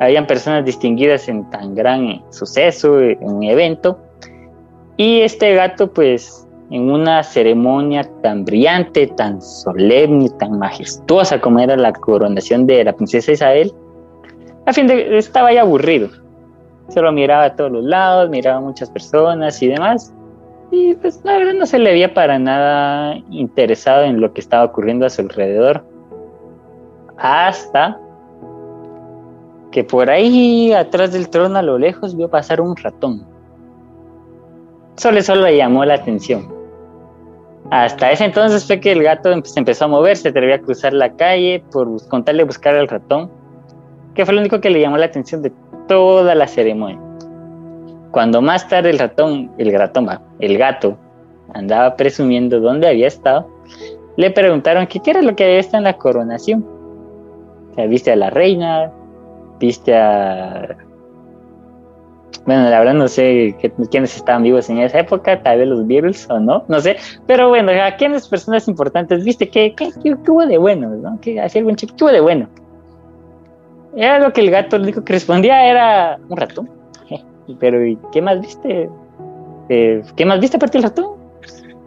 [0.00, 3.98] Habían personas distinguidas en tan gran suceso, en un evento,
[4.98, 11.76] y este gato, pues, en una ceremonia tan brillante, tan solemne, tan majestuosa como era
[11.76, 13.72] la coronación de la princesa Isabel,
[14.66, 16.10] a fin de estaba ya aburrido.
[16.88, 20.12] Solo miraba a todos los lados, miraba a muchas personas y demás.
[20.70, 24.64] Y pues la verdad no se le veía para nada interesado en lo que estaba
[24.64, 25.82] ocurriendo a su alrededor
[27.16, 27.98] hasta
[29.70, 33.37] que por ahí atrás del trono a lo lejos vio pasar un ratón.
[34.98, 36.52] Solo eso le llamó la atención.
[37.70, 40.92] Hasta ese entonces fue que el gato se empezó a mover, se atrevió a cruzar
[40.92, 43.30] la calle por contarle buscar al ratón,
[44.14, 45.52] que fue lo único que le llamó la atención de
[45.86, 47.00] toda la ceremonia.
[48.10, 50.08] Cuando más tarde el ratón, el ratón,
[50.40, 50.98] el gato,
[51.54, 53.48] andaba presumiendo dónde había estado,
[54.16, 56.78] le preguntaron qué era lo que había estado en la coronación
[57.86, 58.90] viste a la reina,
[59.60, 60.76] viste a...
[62.46, 63.54] Bueno, la verdad no sé
[63.90, 66.96] quiénes estaban vivos en esa época, tal vez los Beatles o no, no sé.
[67.26, 69.48] Pero bueno, ¿a quiénes personas importantes viste?
[69.48, 70.88] ¿Qué, qué, qué, hubo de bueno?
[70.88, 71.18] ¿no?
[71.20, 71.94] ¿Qué, hacía algún chico?
[71.96, 72.48] ¿Qué hubo de bueno?
[73.96, 76.70] Era lo que el gato, lo único que respondía era un ratón.
[77.58, 78.88] Pero ¿y qué más viste?
[79.68, 81.16] Eh, ¿Qué más viste aparte del ratón?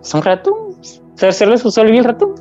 [0.01, 0.55] Es un ratón.
[1.15, 2.35] Solo, solo el ratón.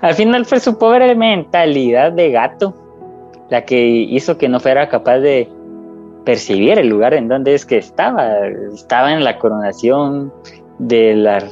[0.00, 2.85] Al final fue su pobre mentalidad de gato
[3.50, 5.48] la que hizo que no fuera capaz de
[6.24, 8.46] percibir el lugar en donde es que estaba.
[8.74, 10.32] Estaba en la coronación
[10.78, 11.42] de la,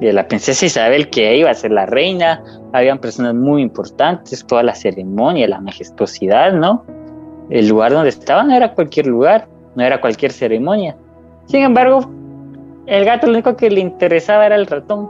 [0.00, 2.42] de la princesa Isabel, que iba a ser la reina.
[2.72, 6.84] Habían personas muy importantes, toda la ceremonia, la majestuosidad, ¿no?
[7.50, 10.96] El lugar donde estaba no era cualquier lugar, no era cualquier ceremonia.
[11.46, 12.10] Sin embargo,
[12.86, 15.06] el gato lo único que le interesaba era el ratón.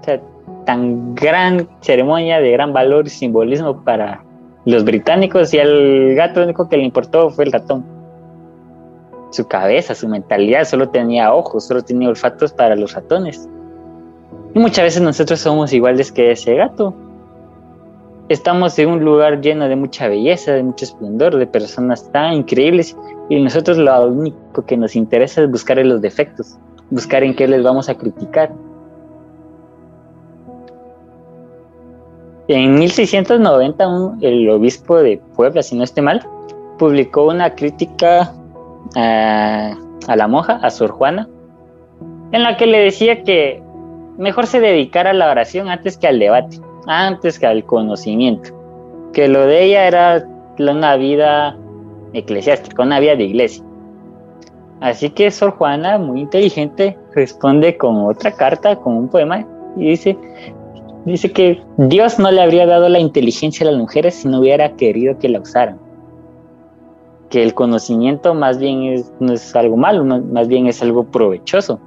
[0.00, 0.20] O sea,
[0.66, 4.22] tan gran ceremonia de gran valor y simbolismo para
[4.64, 7.84] los británicos y al gato lo único que le importó fue el ratón.
[9.30, 13.48] Su cabeza, su mentalidad, solo tenía ojos, solo tenía olfatos para los ratones.
[14.54, 16.94] Y muchas veces nosotros somos iguales que ese gato.
[18.28, 22.96] Estamos en un lugar lleno de mucha belleza, de mucho esplendor, de personas tan increíbles
[23.28, 26.56] y nosotros lo único que nos interesa es buscar en los defectos,
[26.90, 28.50] buscar en qué les vamos a criticar,
[32.48, 33.84] En 1690,
[34.20, 36.20] el obispo de Puebla, si no esté mal,
[36.78, 38.34] publicó una crítica
[38.94, 39.74] a,
[40.14, 41.26] la monja, a Sor Juana,
[42.32, 43.62] en la que le decía que
[44.18, 48.50] mejor se dedicara a la oración antes que al debate, antes que al conocimiento,
[49.14, 50.28] que lo de ella era
[50.58, 51.56] una vida
[52.12, 53.64] eclesiástica, una vida de iglesia.
[54.80, 60.18] Así que Sor Juana, muy inteligente, responde con otra carta, con un poema, y dice,
[61.04, 64.74] Dice que Dios no le habría dado la inteligencia a las mujeres si no hubiera
[64.74, 65.78] querido que la usaran.
[67.28, 71.78] Que el conocimiento más bien no es algo malo, más bien es algo provechoso.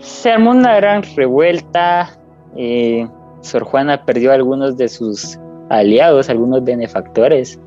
[0.00, 2.16] Se armó una gran revuelta.
[2.56, 3.08] Eh,
[3.40, 5.38] Sor Juana perdió a algunos de sus
[5.70, 7.58] aliados, algunos benefactores,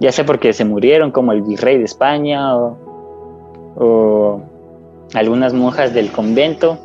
[0.00, 4.40] ya sea porque se murieron, como el virrey de España o
[5.14, 6.78] algunas monjas del convento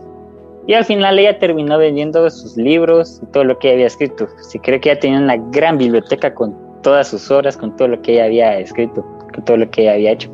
[0.68, 4.28] y al final ella terminó vendiendo sus libros y todo lo que había escrito.
[4.38, 8.02] Se cree que ella tenía una gran biblioteca con todas sus obras, con todo lo
[8.02, 10.32] que ella había escrito, con todo lo que ella había hecho.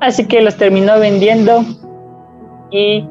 [0.00, 1.62] Así que los terminó vendiendo
[2.70, 3.06] y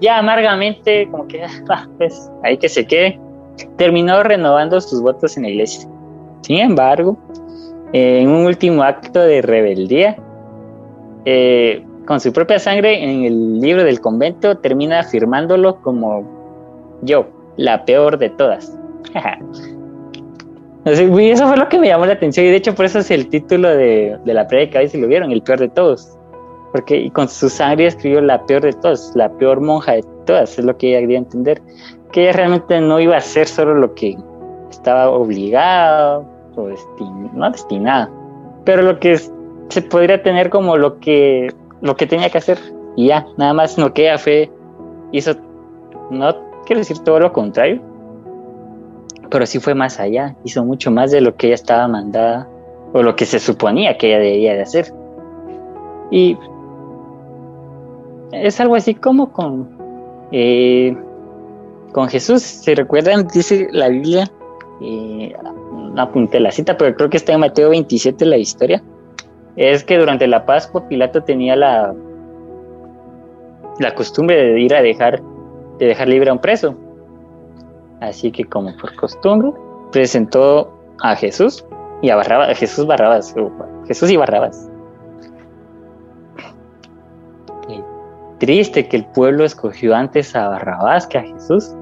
[0.00, 3.18] ya amargamente, como que, ah, pues ahí que se quede,
[3.76, 5.88] terminó renovando sus votos en la iglesia.
[6.42, 7.16] Sin embargo,
[7.92, 10.16] en un último acto de rebeldía,
[11.24, 16.24] eh, con su propia sangre en el libro del convento termina afirmándolo como
[17.02, 17.26] yo,
[17.56, 18.78] la peor de todas.
[20.84, 23.28] eso fue lo que me llamó la atención y de hecho por eso es el
[23.28, 26.16] título de, de la prédica, ahí si lo vieron, el peor de todos.
[26.72, 30.64] Porque con su sangre escribió la peor de todas, la peor monja de todas, es
[30.64, 31.60] lo que ella quería entender.
[32.12, 34.16] Que ella realmente no iba a hacer solo lo que
[34.70, 36.18] estaba obligada
[36.56, 36.68] o
[37.34, 38.10] no destinada,
[38.64, 39.18] pero lo que
[39.68, 41.52] se podría tener como lo que,
[41.86, 42.58] lo que tenía que hacer
[42.96, 44.50] y ya, nada más lo que ella fue,
[45.12, 45.34] hizo,
[46.10, 46.34] no
[46.64, 47.80] quiero decir todo lo contrario,
[49.30, 52.48] pero sí fue más allá, hizo mucho más de lo que ella estaba mandada
[52.92, 54.92] o lo que se suponía que ella debía de hacer.
[56.10, 56.38] Y
[58.32, 59.76] es algo así como con,
[60.32, 60.96] eh,
[61.92, 64.30] con Jesús, si recuerdan, dice la Biblia,
[64.80, 65.34] eh,
[65.94, 68.82] no apunté la cita, pero creo que está en Mateo 27 la historia,
[69.56, 71.94] es que durante la Pascua Pilato tenía la,
[73.78, 75.22] la costumbre de ir a dejar,
[75.78, 76.74] de dejar libre a un preso.
[78.00, 79.52] Así que como por costumbre,
[79.92, 81.64] presentó a Jesús
[82.02, 83.34] y a Barrabás, a Jesús Barrabás,
[83.86, 84.68] Jesús y Barrabás.
[88.38, 91.74] triste que el pueblo escogió antes a Barrabás que a Jesús.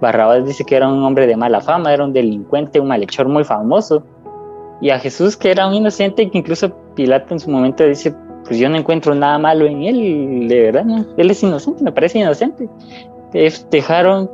[0.00, 3.44] Barrabás dice que era un hombre de mala fama, era un delincuente, un malhechor muy
[3.44, 4.02] famoso.
[4.80, 8.58] Y a Jesús, que era un inocente, que incluso Pilato en su momento dice, pues
[8.58, 10.84] yo no encuentro nada malo en él, de verdad,
[11.16, 12.68] él es inocente, me parece inocente.
[13.70, 14.30] Dejaron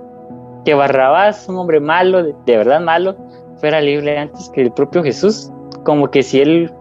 [0.64, 3.14] que Barrabás, un hombre malo, de, verdad malo,
[3.59, 5.49] fuera libre antes que el propio Jesús,
[5.85, 6.73] como que si él,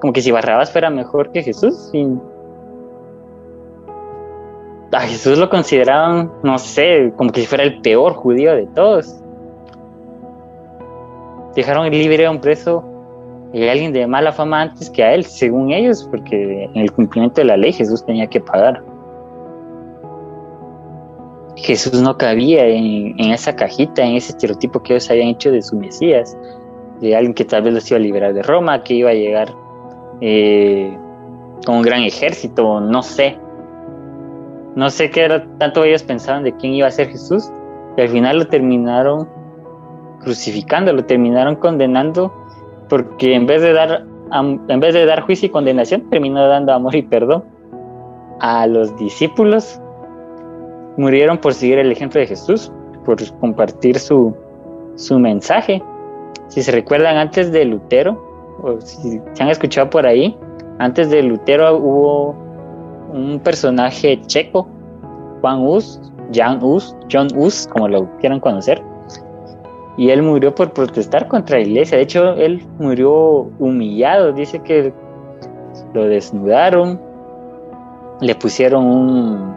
[0.00, 1.90] como que si Barrabás fuera mejor que Jesús.
[4.92, 9.20] a Jesús lo consideraban, no sé, como que si fuera el peor judío de todos.
[11.56, 12.89] Dejaron libre a un preso
[13.52, 17.40] y alguien de mala fama antes que a él, según ellos, porque en el cumplimiento
[17.40, 18.82] de la ley Jesús tenía que pagar.
[21.56, 25.76] Jesús no cabía en, esa cajita, en ese estereotipo que ellos habían hecho de su
[25.76, 26.36] Mesías,
[27.00, 29.52] de alguien que tal vez los iba a liberar de Roma, que iba a llegar
[30.20, 30.96] eh,
[31.66, 33.36] con un gran ejército, no sé.
[34.76, 37.50] No sé qué era tanto ellos pensaban de quién iba a ser Jesús,
[37.96, 39.28] y al final lo terminaron
[40.20, 42.32] crucificando, lo terminaron condenando,
[42.90, 46.94] porque en vez de dar, en vez de dar juicio y condenación, terminó dando amor
[46.94, 47.44] y perdón
[48.40, 49.80] a los discípulos
[50.96, 52.70] murieron por seguir el ejemplo de Jesús,
[53.04, 54.34] por compartir su,
[54.96, 55.82] su mensaje.
[56.48, 60.36] Si se recuerdan, antes de Lutero, o si se han escuchado por ahí,
[60.78, 62.34] antes de Lutero hubo
[63.12, 64.68] un personaje checo,
[65.40, 66.00] Juan Hus,
[66.32, 68.82] Jan Hus, John Hus, como lo quieran conocer,
[70.00, 71.98] y él murió por protestar contra la iglesia.
[71.98, 74.32] De hecho, él murió humillado.
[74.32, 74.94] Dice que
[75.92, 76.98] lo desnudaron,
[78.22, 79.54] le pusieron un,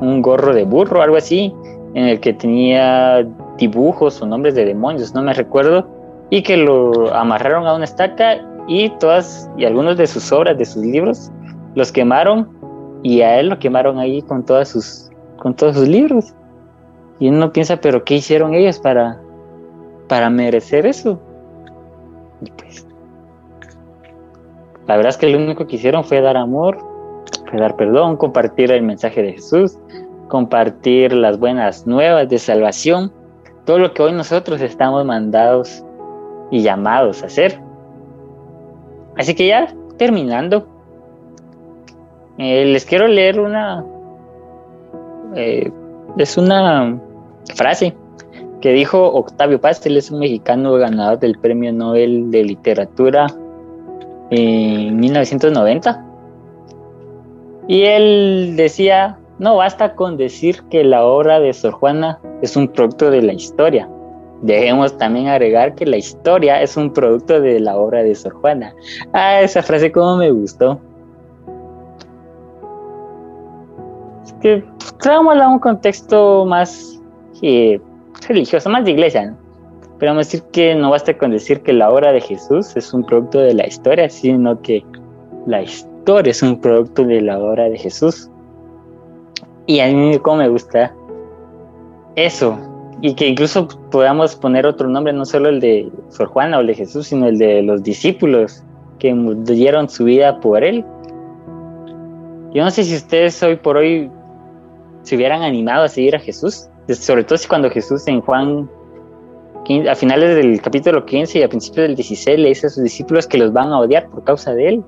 [0.00, 1.52] un gorro de burro, algo así,
[1.94, 3.26] en el que tenía
[3.58, 5.84] dibujos o nombres de demonios, no me recuerdo,
[6.30, 8.36] y que lo amarraron a una estaca
[8.68, 11.32] y todas y algunos de sus obras, de sus libros,
[11.74, 12.48] los quemaron
[13.02, 16.32] y a él lo quemaron ahí con todas sus con todos sus libros.
[17.18, 19.20] Y uno piensa, pero ¿qué hicieron ellos para
[20.10, 21.20] para merecer eso?
[22.58, 22.84] Pues,
[24.88, 26.78] la verdad es que lo único que hicieron fue dar amor,
[27.56, 29.78] dar perdón, compartir el mensaje de Jesús,
[30.26, 33.12] compartir las buenas nuevas de salvación,
[33.64, 35.84] todo lo que hoy nosotros estamos mandados
[36.50, 37.60] y llamados a hacer.
[39.16, 40.66] Así que ya terminando,
[42.36, 43.84] eh, les quiero leer una,
[45.36, 45.70] eh,
[46.16, 46.98] es una
[47.54, 47.94] frase
[48.60, 53.26] que dijo Octavio Paz, él es un mexicano ganador del Premio Nobel de Literatura
[54.30, 56.06] en 1990.
[57.68, 62.68] Y él decía, no basta con decir que la obra de Sor Juana es un
[62.68, 63.88] producto de la historia.
[64.42, 68.74] Dejemos también agregar que la historia es un producto de la obra de Sor Juana.
[69.12, 70.80] Ah, esa frase como me gustó.
[74.24, 74.64] Es que
[75.06, 77.00] a un contexto más
[77.42, 77.80] eh,
[78.28, 79.34] religioso, más de iglesia,
[79.98, 82.92] Pero vamos a decir que no basta con decir que la obra de Jesús es
[82.94, 84.84] un producto de la historia, sino que
[85.46, 88.30] la historia es un producto de la obra de Jesús.
[89.66, 90.94] Y a mí como me gusta
[92.16, 92.58] eso.
[93.02, 96.66] Y que incluso podamos poner otro nombre, no solo el de Sor Juana o el
[96.66, 98.62] de Jesús, sino el de los discípulos
[98.98, 99.14] que
[99.44, 100.84] dieron su vida por él.
[102.52, 104.10] Yo no sé si ustedes hoy por hoy
[105.02, 108.68] se hubieran animado a seguir a Jesús, sobre todo si cuando Jesús en Juan,
[109.88, 113.26] a finales del capítulo 15 y a principios del 16 le dice a sus discípulos
[113.26, 114.84] que los van a odiar por causa de él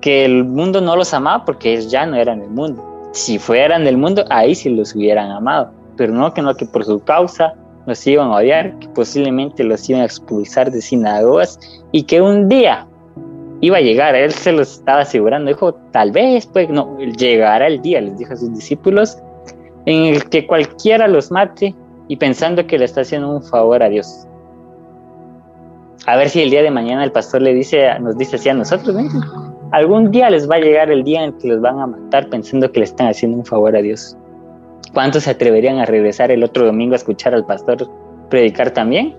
[0.00, 2.82] que el mundo no los amaba porque ellos ya no eran el mundo.
[3.12, 6.84] Si fueran del mundo, ahí sí los hubieran amado, pero no que no que por
[6.84, 7.54] su causa
[7.86, 11.58] los iban a odiar, que posiblemente los iban a expulsar de sinagogas
[11.92, 12.86] y que un día
[13.60, 17.82] iba a llegar, él se los estaba asegurando, dijo, tal vez, pues no, llegará el
[17.82, 19.18] día, les dijo a sus discípulos,
[19.90, 21.74] en el que cualquiera los mate
[22.08, 24.26] y pensando que le está haciendo un favor a Dios.
[26.06, 28.54] A ver si el día de mañana el pastor le dice, nos dice así a
[28.54, 28.96] nosotros,
[29.72, 32.72] algún día les va a llegar el día en que los van a matar pensando
[32.72, 34.16] que le están haciendo un favor a Dios.
[34.92, 37.88] ¿Cuántos se atreverían a regresar el otro domingo a escuchar al pastor
[38.28, 39.14] predicar también?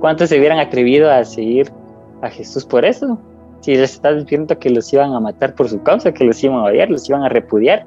[0.00, 1.72] ¿Cuántos se hubieran atrevido a seguir
[2.20, 3.18] a Jesús por eso?
[3.60, 6.58] Si les está diciendo que los iban a matar por su causa, que los iban
[6.58, 7.86] a odiar, los iban a repudiar.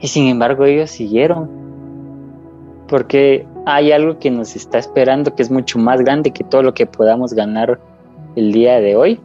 [0.00, 1.48] Y sin embargo ellos siguieron.
[2.88, 6.72] Porque hay algo que nos está esperando que es mucho más grande que todo lo
[6.72, 7.80] que podamos ganar
[8.36, 9.20] el día de hoy.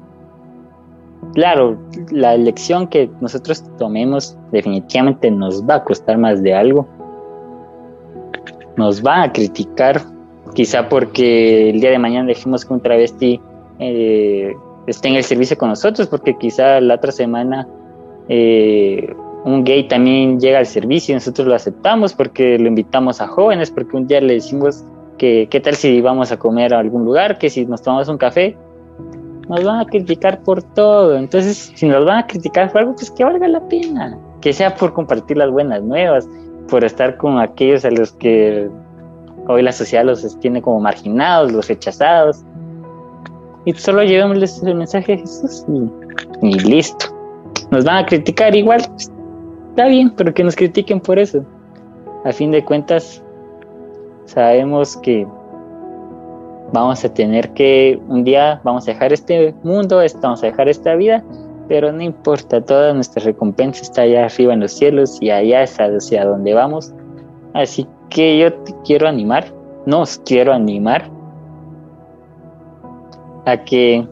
[1.33, 1.77] Claro,
[2.09, 6.87] la elección que nosotros tomemos definitivamente nos va a costar más de algo.
[8.75, 10.01] Nos va a criticar,
[10.55, 13.39] quizá porque el día de mañana dejemos que un travesti
[13.79, 14.53] eh,
[14.87, 17.67] esté en el servicio con nosotros, porque quizá la otra semana
[18.27, 19.13] eh,
[19.43, 23.71] un gay también llega al servicio y nosotros lo aceptamos porque lo invitamos a jóvenes,
[23.71, 24.83] porque un día le decimos
[25.17, 28.17] que qué tal si vamos a comer a algún lugar, que si nos tomamos un
[28.17, 28.55] café,
[29.49, 31.17] nos van a criticar por todo.
[31.17, 34.75] Entonces, si nos van a criticar por algo, pues que valga la pena, que sea
[34.75, 36.27] por compartir las buenas nuevas,
[36.69, 38.69] por estar con aquellos a los que
[39.47, 42.43] hoy la sociedad los tiene como marginados, los rechazados.
[43.65, 45.65] Y solo llevémosles el mensaje de Jesús
[46.41, 47.05] y, y listo.
[47.71, 49.11] Nos van a criticar igual, pues,
[49.71, 51.45] está bien, pero que nos critiquen por eso.
[52.25, 53.23] A fin de cuentas,
[54.25, 55.25] sabemos que
[56.73, 60.95] vamos a tener que, un día vamos a dejar este mundo, vamos a dejar esta
[60.95, 61.23] vida,
[61.69, 65.77] pero no importa, toda nuestra recompensa está allá arriba en los cielos y allá es
[65.77, 66.93] hacia donde vamos.
[67.53, 69.45] Así que yo te quiero animar,
[69.85, 71.09] nos quiero animar
[73.45, 74.05] a que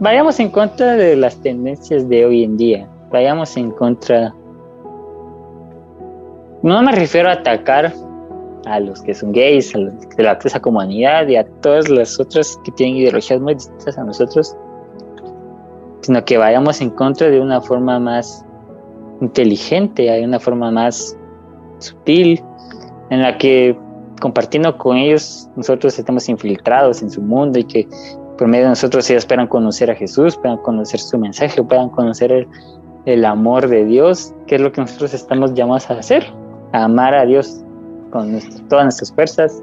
[0.00, 4.34] vayamos en contra de las tendencias de hoy en día vayamos en contra.
[6.62, 7.92] No me refiero a atacar
[8.66, 12.18] a los que son gays, a los de la esa comunidad y a todas las
[12.18, 14.56] otras que tienen ideologías muy distintas a nosotros,
[16.00, 18.44] sino que vayamos en contra de una forma más
[19.20, 21.16] inteligente, hay una forma más
[21.78, 22.42] sutil,
[23.10, 23.78] en la que
[24.20, 27.86] compartiendo con ellos nosotros estamos infiltrados en su mundo y que
[28.38, 32.48] por medio de nosotros ellos puedan conocer a Jesús, puedan conocer su mensaje, puedan conocer
[33.06, 36.24] el amor de Dios, que es lo que nosotros estamos llamados a hacer,
[36.72, 37.62] a amar a Dios
[38.10, 38.38] con
[38.68, 39.62] todas nuestras fuerzas,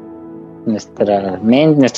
[0.65, 1.39] nuestra,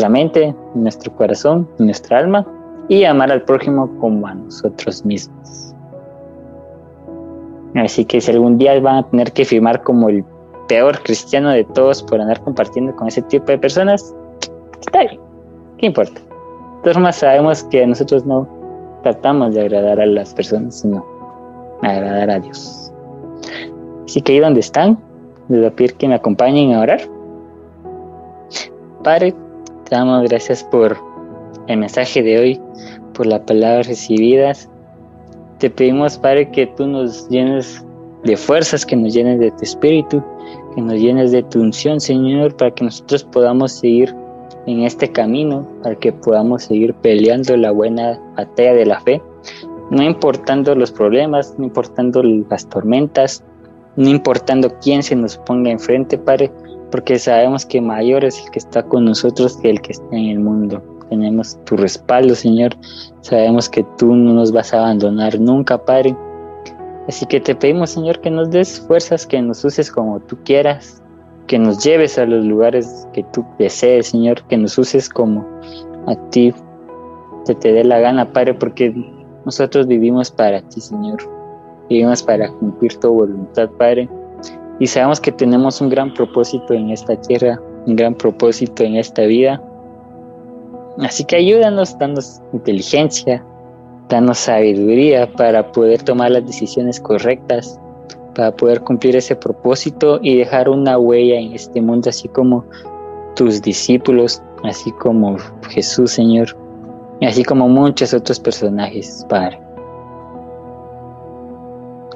[0.10, 2.46] mente, nuestro corazón, nuestra alma,
[2.88, 5.74] y amar al prójimo como a nosotros mismos.
[7.76, 10.24] Así que si algún día van a tener que firmar como el
[10.68, 14.14] peor cristiano de todos por andar compartiendo con ese tipo de personas,
[14.80, 15.20] está bien,
[15.78, 16.22] ¿qué importa?
[16.22, 18.48] De todas formas sabemos que nosotros no
[19.02, 21.13] tratamos de agradar a las personas, sino
[21.84, 22.92] agradar a Dios.
[24.06, 24.98] Así que ahí donde están,
[25.50, 27.02] les voy a pedir que me acompañen a orar.
[29.04, 29.34] Padre,
[29.86, 30.98] te damos gracias por
[31.68, 32.62] el mensaje de hoy,
[33.14, 34.70] por las palabras recibidas.
[35.60, 37.84] Te pedimos, Padre, que tú nos llenes
[38.24, 40.24] de fuerzas, que nos llenes de tu espíritu,
[40.76, 44.14] que nos llenes de tu unción, Señor, para que nosotros podamos seguir
[44.66, 49.22] en este camino, para que podamos seguir peleando la buena batalla de la fe
[49.92, 53.44] no importando los problemas, no importando las tormentas,
[53.96, 56.52] no importando quién se nos ponga enfrente, Padre,
[56.92, 60.26] porque sabemos que mayor es el que está con nosotros que el que está en
[60.26, 60.82] el mundo.
[61.10, 62.76] Tenemos tu respaldo, Señor.
[63.22, 66.16] Sabemos que tú no nos vas a abandonar nunca, Padre.
[67.08, 71.04] Así que te pedimos, Señor, que nos des fuerzas, que nos uses como tú quieras,
[71.48, 75.46] que nos lleves a los lugares que tú desees, Señor, que nos uses como
[76.08, 76.54] a ti
[77.46, 78.94] te, te dé la gana, Padre, porque
[79.46, 81.18] nosotros vivimos para ti, Señor.
[81.90, 84.10] Vivimos para cumplir tu voluntad, Padre.
[84.80, 89.24] Y sabemos que tenemos un gran propósito en esta tierra, un gran propósito en esta
[89.24, 89.62] vida.
[91.00, 93.44] Así que ayúdanos, danos inteligencia,
[94.10, 97.80] danos sabiduría para poder tomar las decisiones correctas,
[98.36, 102.64] para poder cumplir ese propósito y dejar una huella en este mundo, así como
[103.36, 105.38] tus discípulos, así como
[105.70, 106.56] Jesús, Señor
[107.26, 109.60] así como muchos otros personajes, Padre.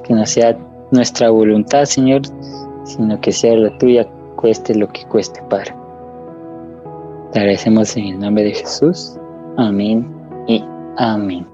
[0.04, 0.56] Que no sea
[0.90, 2.22] nuestra voluntad, Señor,
[2.84, 4.06] sino que sea la tuya,
[4.36, 5.74] cueste lo que cueste, Padre.
[7.32, 9.16] Te agradecemos en el nombre de Jesús.
[9.56, 10.10] Amén
[10.46, 10.64] y
[10.96, 11.46] amén.